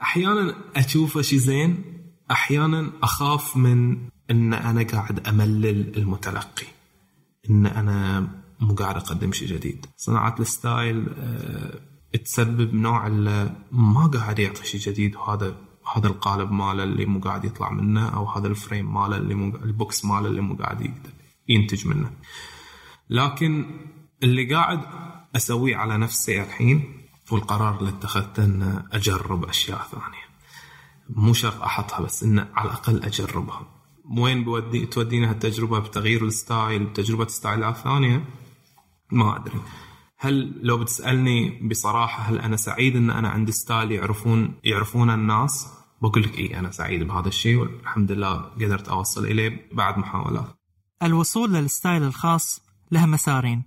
أحيانا 0.02 0.54
أشوفه 0.76 1.22
شي 1.22 1.38
زين 1.38 1.84
أحيانا 2.30 2.92
أخاف 3.02 3.56
من 3.56 3.92
أن 4.30 4.54
أنا 4.54 4.82
قاعد 4.82 5.28
أملل 5.28 5.96
المتلقي 5.96 6.66
أن 7.50 7.66
أنا 7.66 8.28
مو 8.60 8.74
قاعد 8.74 8.96
أقدم 8.96 9.32
شيء 9.32 9.48
جديد. 9.48 9.86
صناعة 9.96 10.34
ال 10.40 10.52
style 10.52 11.08
أه 11.18 11.80
تسبب 12.24 12.74
نوع 12.74 13.08
ما 13.72 14.06
قاعد 14.06 14.38
يعطي 14.38 14.66
شيء 14.66 14.80
جديد 14.80 15.16
وهذا 15.16 15.56
هذا 15.96 16.06
القالب 16.06 16.52
ماله 16.52 16.84
اللي 16.84 17.06
مو 17.06 17.20
قاعد 17.20 17.44
يطلع 17.44 17.70
منه 17.70 18.08
أو 18.08 18.28
هذا 18.28 18.46
ال 18.46 18.54
frame 18.54 18.94
ماله 18.94 19.16
اللي 19.16 19.34
مو 19.34 19.56
ال 19.56 19.68
box 19.68 20.04
ماله 20.04 20.28
اللي 20.28 20.40
مو 20.40 20.54
قاعد 20.54 20.94
ينتج 21.48 21.86
منه. 21.86 22.10
لكن 23.10 23.64
اللي 24.22 24.54
قاعد 24.54 24.80
أسويه 25.36 25.76
على 25.76 25.98
نفسي 25.98 26.42
الحين 26.42 26.99
والقرار 27.32 27.78
اللي 27.78 27.90
اتخذته 27.90 28.44
ان 28.44 28.84
أجرب 28.92 29.44
أشياء 29.44 29.86
ثانية. 29.90 30.30
مو 31.10 31.32
شرط 31.32 31.62
أحطها 31.62 32.00
بس 32.00 32.22
إنه 32.22 32.48
على 32.54 32.68
الأقل 32.68 33.02
أجربها. 33.04 33.66
وين 34.18 34.44
بودي 34.44 34.86
تودينا 34.86 35.30
هالتجربة؟ 35.30 35.78
بتغيير 35.78 36.24
ال 36.24 36.34
style 36.34 36.84
بتجربه 36.84 37.26
style 37.26 37.68
ات 37.68 37.76
ثانية؟ 37.76 38.24
ما 39.12 39.36
أدري. 39.36 39.60
هل 40.18 40.60
لو 40.62 40.78
بتسألني 40.78 41.68
بصراحة 41.68 42.22
هل 42.22 42.38
أنا 42.38 42.56
سعيد 42.56 42.96
إن 42.96 43.10
أنا 43.10 43.28
عندي 43.28 43.52
style 43.52 43.92
يعرفون 43.92 44.54
يعرفون 44.64 45.10
الناس؟ 45.10 45.68
بقول 46.02 46.22
لك 46.22 46.38
اي 46.38 46.58
أنا 46.58 46.70
سعيد 46.70 47.02
بهذا 47.02 47.28
الشيء 47.28 47.56
والحمد 47.56 48.12
لله 48.12 48.32
قدرت 48.36 48.88
أوصل 48.88 49.24
إليه 49.24 49.68
بعد 49.72 49.98
محاولات. 49.98 50.46
الوصول 51.02 51.52
لل 51.52 51.67
style 51.67 52.02
الخاص 52.02 52.60
له 52.90 53.06
مسارين. 53.06 53.62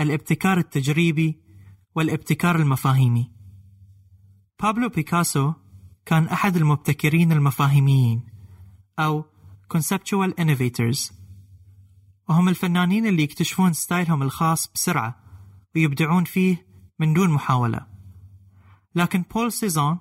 الابتكار 0.00 0.58
التجريبي 0.58 1.49
والابتكار 1.94 2.56
المفاهيمي. 2.56 3.30
بابلو 4.62 4.88
بيكاسو 4.88 5.52
كان 6.06 6.26
أحد 6.26 6.56
المبتكرين 6.56 7.32
المفاهيميين 7.32 8.26
أو 8.98 9.24
conceptual 9.74 10.30
innovators. 10.40 11.12
وهم 12.28 12.48
الفنانين 12.48 13.06
اللي 13.06 13.22
يكتشفون 13.22 13.72
style 13.72 14.08
هم 14.08 14.22
الخاص 14.22 14.72
بسرعة 14.74 15.16
ويبدعون 15.76 16.24
فيه 16.24 16.66
من 16.98 17.12
دون 17.12 17.30
محاولة. 17.30 17.86
لكن 18.94 19.24
بول 19.34 19.52
سيزان 19.52 19.98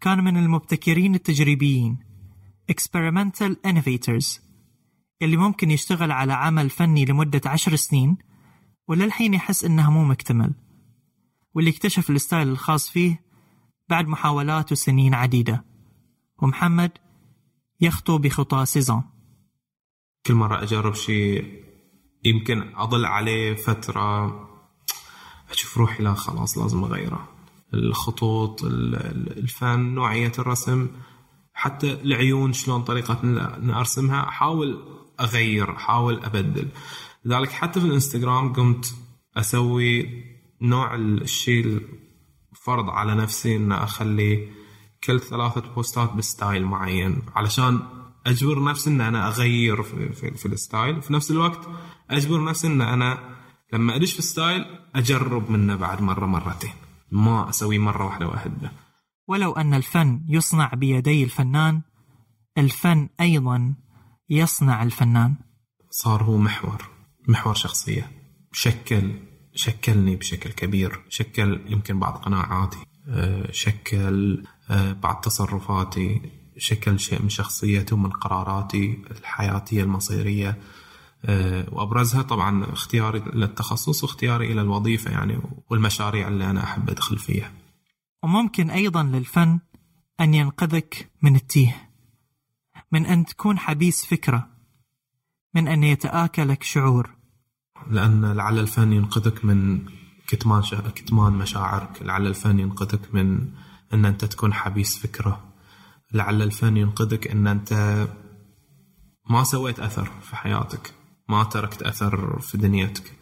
كان 0.00 0.24
من 0.24 0.36
المبتكرين 0.36 1.14
التجريبيين 1.14 1.98
experimental 2.72 3.54
innovators 3.66 4.40
اللي 5.22 5.36
ممكن 5.36 5.70
يشتغل 5.70 6.12
على 6.12 6.32
عمل 6.32 6.70
فني 6.70 7.04
لمدة 7.04 7.40
عشر 7.46 7.76
سنين 7.76 8.16
وللحين 8.88 9.34
يحس 9.34 9.64
إنه 9.64 9.90
مو 9.90 10.04
مكتمل. 10.04 10.54
واللي 11.56 11.70
اكتشف 11.70 12.10
ال 12.10 12.16
style 12.16 12.48
الخاص 12.48 12.90
فيه 12.90 13.20
بعد 13.88 14.08
محاولات 14.08 14.72
وسنين 14.72 15.14
عديدة. 15.14 15.64
ومحمد 16.38 16.90
يخطو 17.80 18.18
بخطى 18.18 18.66
سيزان. 18.66 19.02
كل 20.26 20.34
مرة 20.34 20.62
أجرب 20.62 20.94
شيء 20.94 21.64
يمكن 22.24 22.72
أضل 22.74 23.04
عليه 23.04 23.54
فترة 23.54 24.26
أشوف 25.50 25.78
روحي 25.78 26.02
لا 26.02 26.14
خلاص 26.14 26.58
لازم 26.58 26.84
أغيره. 26.84 27.28
الخطوط 27.74 28.64
الفن 28.64 29.80
نوعية 29.80 30.32
الرسم 30.38 30.88
حتى 31.54 31.92
العيون 31.92 32.52
شلون 32.52 32.82
طريقة 32.82 33.20
أرسمها 33.78 34.28
أحاول 34.28 34.82
أغير 35.20 35.76
أحاول 35.76 36.24
أبدل. 36.24 36.68
لذلك 37.24 37.52
حتى 37.52 37.80
في 37.80 37.86
الإنستغرام 37.86 38.52
قمت 38.52 38.94
أسوي 39.36 40.35
نوع 40.62 40.94
الشيء 40.94 41.80
فرض 42.64 42.90
على 42.90 43.14
نفسي 43.14 43.56
أن 43.56 43.72
أخلي 43.72 44.48
كل 45.04 45.20
ثلاثة 45.20 45.60
post 45.74 46.04
ات 46.04 46.12
ب 46.12 46.21
style 46.21 46.64
معين 46.64 47.22
علشان 47.34 47.80
أجبر 48.26 48.64
نفسي 48.64 48.90
أن 48.90 49.00
أنا 49.00 49.28
أغير 49.28 49.82
في, 49.82 50.12
في, 50.12 50.30
في 50.30 50.46
ال 50.46 50.54
style. 50.54 51.02
في 51.02 51.12
نفس 51.12 51.30
الوقت 51.30 51.68
أجبر 52.10 52.44
نفسي 52.44 52.66
أن 52.66 52.80
أنا 52.80 53.36
لما 53.72 53.96
أدش 53.96 54.12
في 54.12 54.22
ستايل 54.22 54.64
أجرب 54.94 55.50
منه 55.50 55.76
بعد 55.76 56.02
مرة 56.02 56.26
مرتين. 56.26 56.72
ما 57.12 57.48
أسوي 57.48 57.78
مرة 57.78 58.06
واحدة 58.06 58.26
وأهده 58.26 58.72
ولو 59.28 59.52
أن 59.52 59.74
الفن 59.74 60.24
يصنع 60.28 60.74
بيدي 60.74 61.24
الفنان 61.24 61.82
الفن 62.58 63.08
أيضا 63.20 63.74
يصنع 64.30 64.82
الفنان. 64.82 65.34
صار 65.90 66.22
هو 66.22 66.36
محور 66.36 66.88
محور 67.28 67.54
شخصية 67.54 68.10
شكل 68.52 69.10
شكلني 69.56 70.16
بشكل 70.16 70.50
كبير 70.50 71.00
شكل 71.08 71.60
يمكن 71.66 71.98
بعض 71.98 72.16
قناعاتي 72.16 72.78
آه، 73.08 73.52
شكل 73.52 74.44
آه، 74.70 74.92
بعض 74.92 75.20
تصرفاتي 75.20 76.22
شكل 76.58 77.00
شيء 77.00 77.22
من 77.22 77.28
شخصيتي 77.28 77.94
ومن 77.94 78.10
قراراتي 78.10 78.98
الحياتية 79.10 79.82
المصيرية 79.82 80.58
آه، 81.24 81.66
وأبرزها 81.72 82.22
طبعا 82.22 82.72
اختياري 82.72 83.18
للتخصص 83.18 84.04
واختياري 84.04 84.52
إلى 84.52 84.60
الوظيفة 84.60 85.10
يعني 85.10 85.38
والمشاريع 85.70 86.28
اللي 86.28 86.50
أنا 86.50 86.64
أحب 86.64 86.90
أدخل 86.90 87.18
فيها. 87.18 87.52
وممكن 88.22 88.70
أيضا 88.70 89.02
للفن 89.02 89.60
أن 90.20 90.34
ينقذك 90.34 91.10
من 91.22 91.36
التيه. 91.36 91.90
من 92.92 93.06
أن 93.06 93.24
تكون 93.24 93.58
حبيس 93.58 94.06
فكرة. 94.06 94.48
من 95.54 95.68
أن 95.68 95.84
يتآكلك 95.84 96.62
شعور. 96.62 97.15
لأن 97.90 98.32
لعل 98.32 98.58
الفن 98.58 98.92
ينقذك 98.92 99.44
من 99.44 99.80
كتمان 100.26 100.62
كتمان 100.94 101.32
مشاعرك، 101.32 102.02
لعل 102.02 102.26
الفن 102.26 102.58
ينقذك 102.58 103.14
من 103.14 103.48
إن 103.94 104.04
أنت 104.04 104.24
تكون 104.24 104.54
حبيس 104.54 104.98
فكرة. 104.98 105.44
لعل 106.12 106.42
الفن 106.42 106.76
ينقذك 106.76 107.28
إن 107.28 107.46
أنت 107.46 108.06
ما 109.30 109.44
سويت 109.44 109.80
أثر 109.80 110.10
في 110.22 110.36
حياتك. 110.36 110.94
ما 111.28 111.44
تركت 111.44 111.82
أثر 111.82 112.40
في 112.40 112.58
دنيتك. 112.58 113.12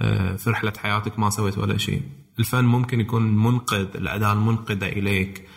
آه، 0.00 0.36
في 0.36 0.50
رحلة 0.50 0.72
حياتك 0.78 1.18
ما 1.18 1.30
سويت 1.30 1.58
ولا 1.58 1.78
شيء. 1.78 2.02
الفن 2.38 2.64
ممكن 2.64 3.00
يكون 3.00 3.22
منقذ 3.36 3.96
الأداة 3.96 4.32
المنقذة 4.32 4.88
إليك. 4.88 5.48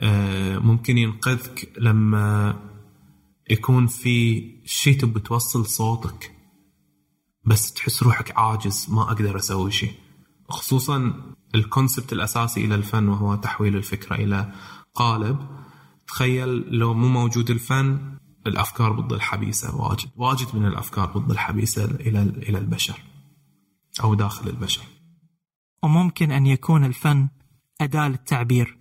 آه، 0.00 0.58
ممكن 0.58 0.98
ينقذك 0.98 1.72
لما 1.78 2.56
يكون 3.50 3.86
في 3.86 4.44
شيء 4.64 5.00
تبي 5.00 5.20
توصل 5.20 5.66
صوتك. 5.66 6.39
بس 7.44 7.72
تحس 7.72 8.02
روحك 8.02 8.38
عاجز 8.38 8.86
ما 8.90 9.02
أقدر 9.02 9.36
أسوي 9.36 9.70
شيء. 9.70 9.94
خصوصا 10.48 11.14
ال 11.54 11.61
concept 11.61 12.12
الأساسي 12.12 12.64
إلى 12.64 12.74
الفن 12.74 13.08
وهو 13.08 13.34
تحويل 13.34 13.76
الفكرة 13.76 14.16
إلى 14.16 14.52
قالب. 14.94 15.38
تخيل 16.06 16.48
لو 16.48 16.94
مو 16.94 17.08
موجود 17.08 17.50
الفن 17.50 18.18
الأفكار 18.46 19.00
ضد 19.00 19.12
الحبيسه 19.12 19.76
واجد 19.76 20.10
واجد 20.16 20.56
من 20.56 20.66
الأفكار 20.66 21.18
ضد 21.18 21.30
الحبيسه 21.30 21.84
إلى 21.84 22.22
إلى 22.22 22.58
البشر 22.58 23.00
أو 24.02 24.14
داخل 24.14 24.48
البشر. 24.48 24.82
وممكن 25.82 26.32
أن 26.32 26.46
يكون 26.46 26.84
الفن 26.84 27.28
أداة 27.80 28.08
للتعبير 28.08 28.78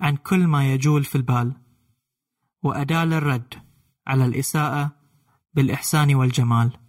عن 0.00 0.16
كل 0.16 0.46
ما 0.46 0.72
يجول 0.72 1.04
في 1.04 1.14
البال 1.14 1.52
وأداة 2.62 3.04
للرد 3.04 3.54
على 4.06 4.26
الإساءة 4.26 4.90
بالإحسان 5.54 6.14
والجمال. 6.14 6.83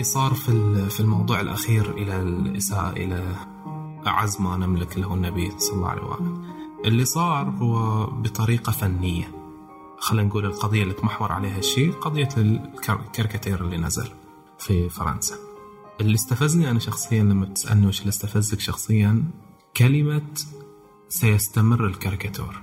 اللي 0.00 0.12
صار 0.12 0.34
في 0.34 0.88
في 0.90 1.00
الموضوع 1.00 1.40
الأخير 1.40 1.90
إلى 1.90 2.22
الإساءة 2.22 2.90
إلى 2.90 3.36
أعز 4.06 4.40
ما 4.40 4.56
نملك 4.56 4.98
له 4.98 5.14
النبي 5.14 5.52
صلى 5.58 5.76
الله 5.76 5.88
عليه 5.88 6.02
وسلم 6.02 6.44
اللي 6.84 7.04
صار 7.04 7.50
هو 7.50 8.06
بطريقة 8.06 8.72
فنية. 8.72 9.32
خلينا 9.98 10.28
نقول 10.28 10.44
القضية 10.44 10.82
اللي 10.82 10.94
تمحور 10.94 11.32
عليها 11.32 11.58
الشيء 11.58 11.92
قضية 11.92 12.28
الكاريكاتير 12.36 13.64
اللي 13.64 13.76
نزل 13.76 14.08
في 14.58 14.88
فرنسا. 14.88 15.34
اللي 16.00 16.14
استفزني 16.14 16.70
أنا 16.70 16.78
شخصيا 16.78 17.22
لما 17.22 17.46
تسألني 17.46 17.86
وش 17.86 18.00
اللي 18.00 18.08
استفزك 18.08 18.60
شخصيا 18.60 19.24
كلمة 19.76 20.22
سيستمر 21.08 21.86
الكاريكاتور. 21.86 22.62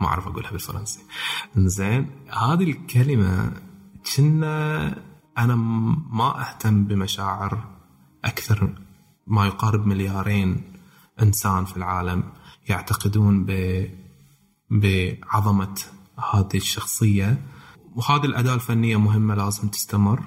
ما 0.00 0.06
أعرف 0.06 0.26
أقولها 0.26 0.50
بالفرنسي. 0.50 1.00
زين 1.56 2.10
هذه 2.28 2.62
الكلمة 2.62 3.52
كنا 4.16 5.11
أنا 5.38 5.54
ما 6.12 6.40
أهتم 6.40 6.84
بمشاعر 6.84 7.64
أكثر 8.24 8.74
ما 9.26 9.46
يقارب 9.46 9.86
مليارين 9.86 10.62
إنسان 11.22 11.64
في 11.64 11.76
العالم 11.76 12.24
يعتقدون 12.68 13.44
ب 13.44 13.50
بعظمة 14.70 15.80
هذه 16.32 16.56
الشخصية. 16.56 17.42
وهذه 17.94 18.24
الأداة 18.24 18.54
الفنية 18.54 18.96
مهمة 18.96 19.34
لازم 19.34 19.68
تستمر 19.68 20.22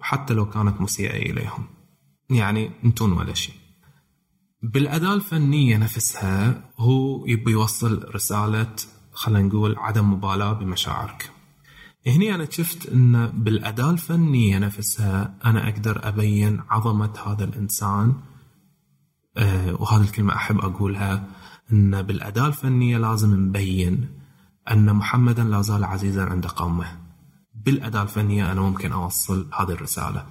حتى 0.00 0.34
لو 0.34 0.50
كانت 0.50 0.80
مسيئة 0.80 1.30
إليهم. 1.30 1.66
يعني 2.30 2.70
أنتون 2.84 3.12
ولا 3.12 3.34
شيء. 3.34 3.54
بالأداة 4.62 5.14
الفنية 5.14 5.76
نفسها 5.76 6.70
هو 6.78 7.26
يبي 7.26 7.50
يوصل 7.50 8.14
رسالة 8.14 8.76
خلينا 9.12 9.48
نقول 9.48 9.76
عدم 9.78 10.12
مبالاة 10.12 10.52
بمشاعرك. 10.52 11.33
هني 12.06 12.34
أنا 12.34 12.50
شفت 12.50 12.86
أن 12.88 13.26
بالأداة 13.26 13.90
الفنية 13.90 14.58
نفسها 14.58 15.34
أنا 15.44 15.68
أقدر 15.68 16.08
أبين 16.08 16.60
عظمة 16.70 17.12
هذا 17.26 17.44
الإنسان 17.44 18.14
أه 19.36 19.74
وهذه 19.82 20.02
الكلمة 20.02 20.34
أحب 20.34 20.58
أقولها 20.58 21.28
أن 21.72 22.02
بالأداة 22.02 22.46
الفنية 22.46 22.98
لازم 22.98 23.40
نبين 23.40 24.08
أن 24.70 24.94
محمدا 24.94 25.44
لا 25.44 25.60
زال 25.62 25.84
عزيزا 25.84 26.24
عند 26.24 26.46
قومه. 26.46 26.98
بالأداة 27.54 28.02
الفنية 28.02 28.52
أنا 28.52 28.60
ممكن 28.60 28.92
أوصل 28.92 29.48
هذه 29.60 29.70
الرسالة. 29.70 30.26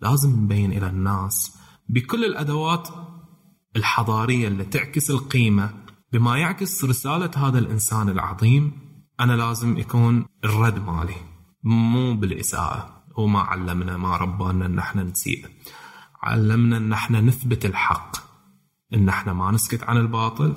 لازم 0.00 0.30
نبين 0.40 0.72
إلى 0.72 0.86
الناس 0.86 1.56
بكل 1.88 2.24
الأدوات 2.24 2.88
الحضارية 3.76 4.48
اللي 4.48 4.64
تعكس 4.64 5.10
القيمة 5.10 5.70
بما 6.12 6.36
يعكس 6.38 6.84
رسالة 6.84 7.30
هذا 7.36 7.58
الإنسان 7.58 8.08
العظيم 8.08 8.87
أنا 9.20 9.32
لازم 9.32 9.78
يكون 9.78 10.26
الرد 10.44 10.78
مالي. 10.78 11.14
مو 11.62 12.14
بالإساءة. 12.14 13.02
هو 13.18 13.26
ما 13.26 13.40
علمنا 13.40 13.96
ما 13.96 14.16
ربانا 14.16 14.66
أن 14.66 14.78
إحنا 14.78 15.02
نسيء. 15.02 15.46
علمنا 16.22 16.76
أن 16.76 16.92
إحنا 16.92 17.20
نثبت 17.20 17.64
الحق. 17.64 18.16
أن 18.94 19.08
إحنا 19.08 19.32
ما 19.32 19.50
نسكت 19.50 19.84
عن 19.84 19.96
الباطل. 19.96 20.54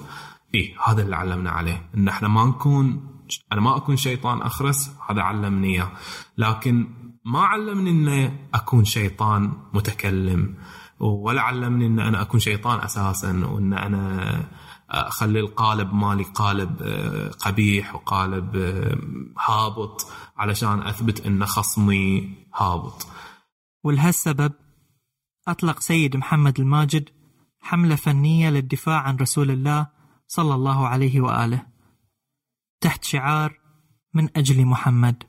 إيه 0.56 0.76
هذا 0.86 1.02
اللي 1.02 1.16
علمنا 1.16 1.52
عليه. 1.52 1.90
أن 1.98 2.08
إحنا 2.08 2.28
ما 2.28 2.46
نكون 2.46 3.08
أنا 3.52 3.62
ما 3.62 3.78
أكون 3.78 3.96
شيطان 3.96 4.42
أخرس 4.42 4.92
هذا 5.10 5.22
علمني 5.22 5.68
إياه. 5.68 5.92
لكن 6.38 6.88
ما 7.26 7.40
علمني 7.40 7.90
أن 7.90 8.38
أكون 8.54 8.86
شيطان 8.86 9.54
متكلم. 9.74 10.56
ولا 11.00 11.42
علمني 11.42 11.86
أن 11.86 12.00
أنا 12.00 12.22
أكون 12.22 12.40
شيطان 12.40 12.80
أساسا 12.80 13.46
وأن 13.46 13.74
أنا 13.74 14.44
اخلي 14.92 15.40
القالب 15.40 15.94
مالي 15.94 16.24
قالب 16.24 16.82
آه، 16.82 17.30
قبيح 17.30 17.96
وقالب 17.96 18.56
آه، 18.56 18.98
هابط 19.40 20.08
علشان 20.38 20.82
أثبت 20.82 21.26
ان 21.26 21.46
خصمي 21.46 22.36
هابط. 22.56 23.08
ولهالسبب 23.84 24.54
أطلق 25.48 25.80
سيد 25.80 26.18
محمد 26.18 26.60
الماجد 26.60 27.10
حملة 27.60 27.96
فنية 27.96 28.50
للدفاع 28.50 29.00
عن 29.02 29.16
رسول 29.16 29.52
الله 29.52 29.88
صلى 30.28 30.56
الله 30.56 30.88
عليه 30.88 31.22
وآله. 31.22 31.66
تحت 32.82 33.04
شعار 33.04 33.60
من 34.14 34.30
أجل 34.38 34.66
محمد. 34.66 35.24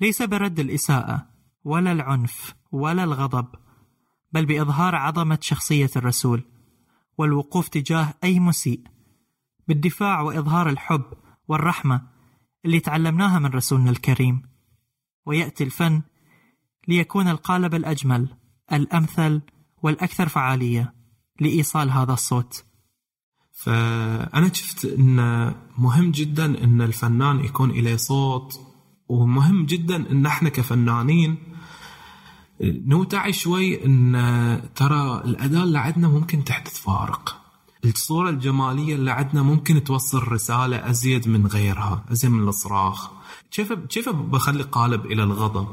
ليس 0.00 0.22
برد 0.22 0.60
الإساءة 0.60 1.26
ولا 1.64 1.92
العنف 1.92 2.54
ولا 2.72 3.04
الغضب 3.04 3.46
بل 4.32 4.46
بإظهار 4.46 4.94
عظمة 4.94 5.38
شخصية 5.42 5.90
الرسول. 5.96 6.55
والوقوف 7.18 7.68
تجاه 7.68 8.14
أي 8.24 8.40
مسيء 8.40 8.80
بالدفاع 9.68 10.20
وإظهار 10.20 10.68
الحب 10.68 11.04
والرحمة 11.48 12.02
اللي 12.64 12.80
تعلمناها 12.80 13.38
من 13.38 13.46
رسولنا 13.46 13.90
الكريم. 13.90 14.42
ويأتي 15.26 15.64
الفن 15.64 16.02
ليكون 16.88 17.28
القالب 17.28 17.74
الأجمل 17.74 18.28
الأمثل 18.72 19.42
والأكثر 19.82 20.28
فعالية 20.28 20.94
لإيصال 21.40 21.90
هذا 21.90 22.12
الصوت. 22.12 22.64
فأنا 23.52 24.52
شفت 24.52 24.84
أن 24.84 25.16
مهم 25.78 26.10
جدا 26.10 26.64
أن 26.64 26.82
الفنان 26.82 27.44
يكون 27.44 27.70
إليه 27.70 27.96
صوت 27.96 28.60
ومهم 29.08 29.66
جدا 29.66 30.10
أن 30.10 30.26
إحنا 30.26 30.48
كفنانين 30.48 31.38
نوتعي 32.60 33.32
شوي 33.32 33.84
إن 33.84 34.70
ترى 34.74 35.22
الاداء 35.24 35.64
اللي 35.64 35.78
عندنا 35.78 36.08
ممكن 36.08 36.44
تحدث 36.44 36.80
فارق. 36.80 37.36
الصورة 37.84 38.30
الجمالية 38.30 38.94
اللي 38.94 39.10
عندنا 39.10 39.42
ممكن 39.42 39.84
توصل 39.84 40.28
رسالة 40.28 40.90
أزيد 40.90 41.28
من 41.28 41.46
غيرها 41.46 42.04
أزيد 42.12 42.30
من 42.30 42.48
الصراخ. 42.48 43.10
كيف 43.50 43.72
كيف 43.72 44.08
بخلي 44.08 44.62
قالب 44.62 45.06
إلى 45.06 45.22
الغضب 45.22 45.68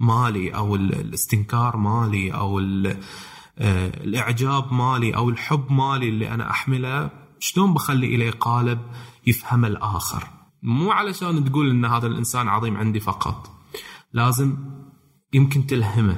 مالي 0.00 0.54
أو 0.54 0.76
الاستنكار 0.76 1.76
مالي 1.76 2.34
أو 2.34 2.58
آه، 2.58 4.04
الإعجاب 4.04 4.72
مالي 4.72 5.16
أو 5.16 5.30
الحب 5.30 5.72
مالي 5.72 6.08
اللي 6.08 6.34
أنا 6.34 6.50
أحمله؟ 6.50 7.10
شلون 7.38 7.74
بخلي 7.74 8.06
إليه 8.06 8.30
قالب 8.30 8.80
يفهم 9.26 9.64
الآخر؟ 9.64 10.28
مو 10.62 10.90
علشان 10.90 11.44
تقول 11.44 11.70
إن 11.70 11.84
هذا 11.84 12.06
الإنسان 12.06 12.48
عظيم 12.48 12.76
عندي 12.76 13.00
فقط. 13.00 13.50
لازم 14.12 14.56
يمكن 15.34 15.66
تلهمه. 15.66 16.16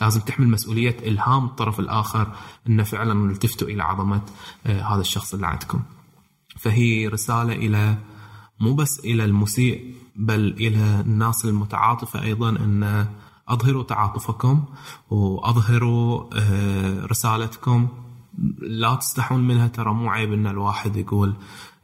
لازم 0.00 0.20
تحمل 0.20 0.48
مسؤولية 0.48 0.96
إلهام 1.02 1.44
الطرف 1.44 1.80
الآخر 1.80 2.32
أنه 2.68 2.82
فعلا 2.82 3.30
التفتوا 3.30 3.68
إلى 3.68 3.82
عظمة 3.82 4.22
آه، 4.66 4.82
هذا 4.82 5.00
الشخص 5.00 5.34
اللي 5.34 5.46
عندكم. 5.46 5.82
فهي 6.56 7.08
رسالة 7.08 7.52
إلى 7.52 7.98
مو 8.60 8.74
بس 8.74 9.00
إلى 9.00 9.24
المسيء 9.24 9.94
بل 10.16 10.40
إلى 10.40 11.00
الناس 11.00 11.44
المتعاطفة 11.44 12.22
أيضا 12.22 12.48
أن 12.48 13.06
أظهروا 13.48 13.82
تعاطفكم 13.82 14.64
وأظهروا 15.10 16.24
آه، 16.32 17.06
رسالتكم. 17.06 17.88
لا 18.58 18.94
تستحون 18.94 19.46
منها 19.46 19.66
ترى 19.66 19.94
مو 19.94 20.10
عيب 20.10 20.32
إن 20.32 20.46
الواحد 20.46 20.96
يقول 20.96 21.34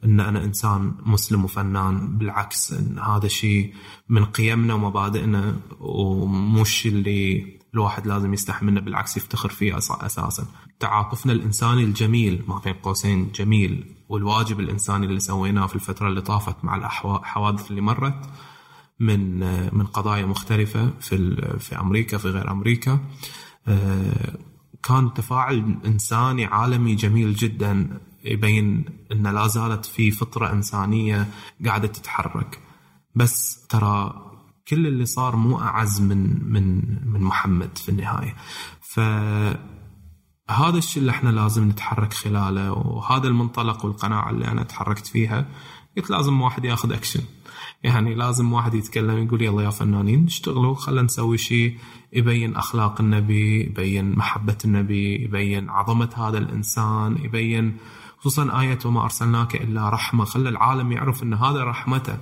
إن 0.05 0.19
أنا 0.19 0.43
إنسان 0.43 0.93
مسلم 1.05 1.43
وفنان 1.43 2.17
بالعكس 2.17 2.73
إن 2.73 2.99
هذا 2.99 3.27
شيء 3.27 3.73
من 4.09 4.25
قيمنا 4.25 4.73
ومبادئنا 4.73 5.55
ومش 5.79 6.85
اللي 6.85 7.47
الواحد 7.73 8.07
لازم 8.07 8.33
يستحي 8.33 8.65
منه 8.65 8.81
بالعكس 8.81 9.17
يفتخر 9.17 9.49
فيه 9.49 9.77
أساسا. 9.77 10.45
تعاطفنا 10.79 11.33
الإنساني 11.33 11.83
الجميل 11.83 12.43
ما 12.47 12.61
بين 12.65 12.73
قوسين 12.73 13.31
جميل. 13.31 13.95
والواجب 14.09 14.59
الإنساني 14.59 15.05
اللي 15.05 15.19
سويناه 15.19 15.67
في 15.67 15.75
الفترة 15.75 16.07
اللي 16.07 16.21
طافت 16.21 16.55
مع 16.63 16.75
الحوادث 16.75 17.69
اللي 17.71 17.81
مرت 17.81 18.29
من 18.99 19.39
من 19.75 19.85
قضايا 19.85 20.25
مختلفة 20.25 20.89
في 20.99 21.35
في 21.59 21.79
أمريكا 21.79 22.17
في 22.17 22.27
غير 22.27 22.51
أمريكا. 22.51 22.99
آه، 23.67 24.37
كان 24.83 25.13
تفاعل 25.13 25.77
إنساني 25.85 26.45
عالمي 26.45 26.95
جميل 26.95 27.33
جدا. 27.33 27.99
يبين 28.25 28.85
إن 29.11 29.27
لا 29.27 29.47
زالت 29.47 29.85
في 29.85 30.11
فطرة 30.11 30.53
إنسانية 30.53 31.27
قاعدة 31.65 31.87
تتحرك. 31.87 32.59
بس 33.15 33.67
ترى 33.67 34.13
كل 34.67 34.87
اللي 34.87 35.05
صار 35.05 35.35
مو 35.35 35.59
أعز 35.59 36.01
من 36.01 36.51
من 36.51 36.81
من 37.11 37.21
محمد 37.21 37.77
في 37.77 37.89
النهاية. 37.89 38.35
ف 38.81 38.99
هذا 40.49 40.77
الشيء 40.77 41.01
اللي 41.01 41.11
إحنا 41.11 41.29
لازم 41.29 41.69
نتحرك 41.69 42.13
خلاله 42.13 42.71
وهذا 42.71 43.27
المنطلق 43.27 43.85
والقناعة 43.85 44.29
اللي 44.29 44.47
أنا 44.47 44.63
تحركت 44.63 45.07
فيها. 45.07 45.45
قلت 45.97 46.09
لازم 46.09 46.41
واحد 46.41 46.65
ياخذ 46.65 46.93
أكشن. 46.93 47.21
يعني 47.83 48.15
لازم 48.15 48.53
واحد 48.53 48.73
يتكلم 48.73 49.25
يقول 49.25 49.41
يلا 49.41 49.61
يا 49.61 49.69
فنانين 49.69 50.25
اشتغلوا 50.25 50.75
خلينا 50.75 51.01
نسوي 51.01 51.37
شيء. 51.37 51.77
يبين 52.13 52.55
أخلاق 52.55 53.01
النبي 53.01 53.61
يبين 53.61 54.15
محبة 54.15 54.57
النبي 54.65 55.23
يبين 55.23 55.69
عظمة 55.69 56.09
هذا 56.15 56.37
الإنسان 56.37 57.17
يبين 57.23 57.77
خصوصا 58.21 58.61
آية 58.61 58.79
وما 58.85 59.03
أرسلناك 59.03 59.55
إلا 59.55 59.89
رحمة. 59.89 60.25
خلى 60.25 60.49
العالم 60.49 60.91
يعرف 60.91 61.23
أن 61.23 61.33
هذا 61.33 61.63
رحمته. 61.63 62.17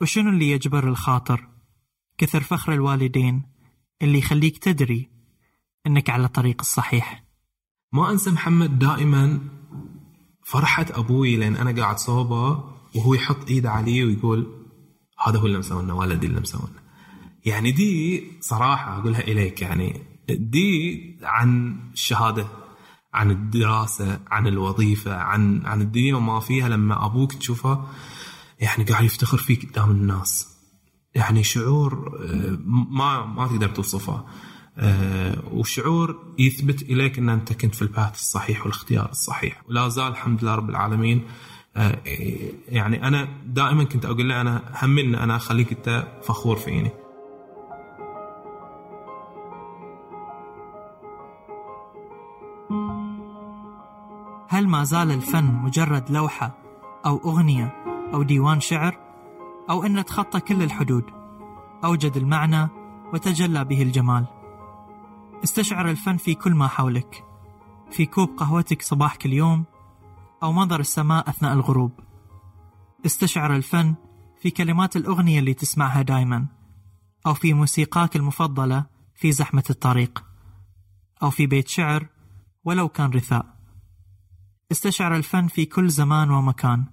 وشنو 0.00 0.30
اللي 0.30 0.50
يجبر 0.50 0.88
الخاطر؟ 0.88 1.48
كثر 2.18 2.40
فخر 2.40 2.72
الوالدين. 2.72 3.42
اللي 4.02 4.18
يخليك 4.18 4.58
تدري 4.58 5.08
أنك 5.86 6.10
على 6.10 6.24
الطريق 6.24 6.56
الصحيح. 6.60 7.24
ما 7.92 8.10
أنسى 8.10 8.30
محمد 8.30 8.78
دائما 8.78 9.40
فرحة 10.44 10.86
أبوي 10.90 11.36
لأن 11.36 11.56
أنا 11.56 11.82
قاعد 11.82 11.98
صوبة 11.98 12.64
وهو 12.94 13.14
يحط 13.14 13.48
إيده 13.48 13.70
علي 13.70 14.04
ويقول 14.04 14.66
هذا 15.26 15.38
هو 15.38 15.46
اللي 15.46 15.58
مسوينا 15.58 15.92
والدي 15.92 16.26
اللي 16.26 16.40
مسوينا 16.40 16.82
يعني 17.44 17.70
دي 17.70 18.22
صراحة 18.40 18.98
أقولها 18.98 19.20
إليك 19.20 19.62
يعني 19.62 20.02
دي 20.28 21.18
عن 21.22 21.78
الشهادة 21.92 22.46
عن 23.18 23.30
الدراسة 23.30 24.20
عن 24.30 24.46
الوظيفة 24.46 25.14
عن 25.16 25.66
عن 25.66 25.82
الدنيا 25.82 26.14
وما 26.16 26.40
فيها 26.40 26.68
لما 26.68 27.06
أبوك 27.06 27.32
تشوفه 27.32 27.84
يعني 28.60 28.84
قاعد 28.84 29.04
يفتخر 29.04 29.38
فيك 29.38 29.70
قدام 29.70 29.90
الناس. 29.90 30.48
يعني 31.14 31.42
شعور 31.44 32.18
آه، 32.22 32.58
ما 32.90 33.26
ما 33.26 33.46
تقدر 33.46 33.68
توصفه. 33.68 34.24
آه، 34.76 35.42
وشعور 35.52 36.34
يثبت 36.38 36.82
إليك 36.82 37.18
أن 37.18 37.28
أنت 37.28 37.52
كنت 37.52 37.74
في 37.74 37.82
الباث 37.82 38.14
الصحيح 38.14 38.60
والاختيار 38.60 39.10
الصحيح. 39.10 39.62
ولا 39.68 39.88
زال 39.88 40.06
الحمد 40.08 40.42
لله 40.42 40.54
رب 40.54 40.70
العالمين 40.70 41.22
آه، 41.76 41.98
يعني 42.68 43.08
أنا 43.08 43.28
دائما 43.46 43.84
كنت 43.84 44.04
أقول 44.04 44.28
له 44.28 44.40
أنا 44.40 44.72
همني 44.82 45.22
أنا 45.22 45.36
أخليك 45.36 45.72
أنت 45.72 46.06
فخور 46.22 46.56
فيني. 46.56 46.90
هل 54.58 54.68
ما 54.68 54.84
زال 54.84 55.10
الفن 55.10 55.44
مجرد 55.44 56.10
لوحة 56.10 56.58
أو 57.06 57.16
أغنية 57.16 57.84
أو 58.14 58.22
ديوان 58.22 58.60
شعر؟ 58.60 58.98
أو 59.70 59.84
أن 59.84 60.04
تخطى 60.04 60.40
كل 60.40 60.62
الحدود؟ 60.62 61.04
أوجد 61.84 62.16
المعنى 62.16 62.68
وتجلى 63.12 63.64
به 63.64 63.82
الجمال. 63.82 64.26
استشعر 65.44 65.90
الفن 65.90 66.16
في 66.16 66.34
كل 66.34 66.54
ما 66.54 66.68
حولك. 66.68 67.24
في 67.90 68.06
كوب 68.06 68.28
قهوتك 68.36 68.82
صباح 68.82 69.16
كل 69.16 69.32
يوم 69.32 69.64
أو 70.42 70.52
منظر 70.52 70.80
السماء 70.80 71.28
أثناء 71.30 71.52
الغروب. 71.52 71.92
استشعر 73.06 73.56
الفن 73.56 73.94
في 74.40 74.50
كلمات 74.50 74.96
الأغنية 74.96 75.38
اللي 75.38 75.54
تسمعها 75.54 76.02
دايما. 76.02 76.46
أو 77.26 77.34
في 77.34 77.54
موسيقاك 77.54 78.16
المفضلة 78.16 78.86
في 79.14 79.32
زحمة 79.32 79.64
الطريق. 79.70 80.24
أو 81.22 81.30
في 81.30 81.46
بيت 81.46 81.68
شعر 81.68 82.06
ولو 82.64 82.88
كان 82.88 83.10
رثاء. 83.10 83.57
استشعر 84.72 85.16
الفن 85.16 85.46
في 85.46 85.66
كل 85.66 85.88
زمان 85.88 86.30
ومكان. 86.30 86.84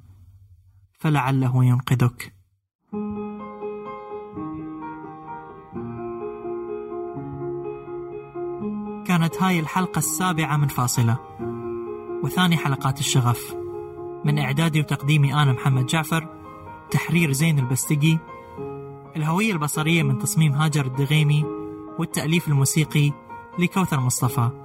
فلعله 1.00 1.66
ينقذك. 1.66 2.34
كانت 9.08 9.42
هاي 9.42 9.60
الحلقة 9.60 10.00
السابعة 10.00 10.58
من 10.58 10.68
فاصلة. 10.68 11.20
وثاني 12.24 12.58
حلقات 12.58 13.00
الشغف. 13.00 13.56
من 14.26 14.40
إعدادي 14.40 14.80
وتقديمي 14.80 15.34
أنا 15.34 15.54
محمد 15.54 15.86
جعفر. 15.86 16.28
تحرير 16.92 17.32
زين 17.32 17.60
البستقي. 17.60 18.18
الهوية 19.16 19.54
البصرية 19.54 20.04
من 20.04 20.20
تصميم 20.20 20.52
هاجر 20.52 20.86
الدغيمي. 20.86 21.44
والتأليف 22.00 22.48
الموسيقي 22.48 23.12
لكوثر 23.60 24.00
مصطفى. 24.00 24.65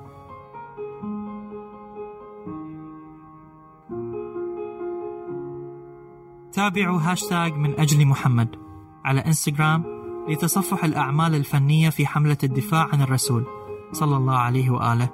تابعوا 6.61 7.01
هاشتاج 7.01 7.55
من 7.55 7.81
أجل 7.81 8.07
محمد 8.07 8.49
على 9.05 9.21
إنستغرام 9.21 9.85
لتصفح 10.29 10.85
الأعمال 10.85 11.35
الفنية 11.35 11.91
في 11.91 12.07
حملة 12.07 12.37
الدفاع 12.45 12.89
عن 12.93 13.03
الرسول 13.03 13.47
صلى 13.93 14.17
الله 14.17 14.37
عليه 14.37 14.71
وآله. 14.71 15.11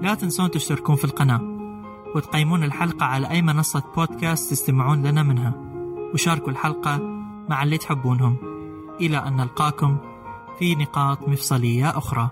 لا 0.00 0.14
تنسون 0.14 0.50
تشتركون 0.50 0.96
في 0.96 1.04
القناة 1.04 1.40
وتقيمون 2.14 2.64
الحلقة 2.64 3.06
على 3.06 3.30
أي 3.30 3.42
منصة 3.42 3.82
بودكاست 3.96 4.50
تستمعون 4.50 5.06
لنا 5.06 5.22
منها. 5.22 5.54
وشاركوا 6.14 6.50
الحلقة 6.50 6.98
مع 7.48 7.62
اللي 7.62 7.78
تحبونهم. 7.78 8.36
إلى 9.00 9.18
أن 9.18 9.36
نلقاكم 9.36 9.96
في 10.58 10.74
نقاط 10.74 11.28
مفصلية 11.28 11.88
أخرى. 11.88 12.30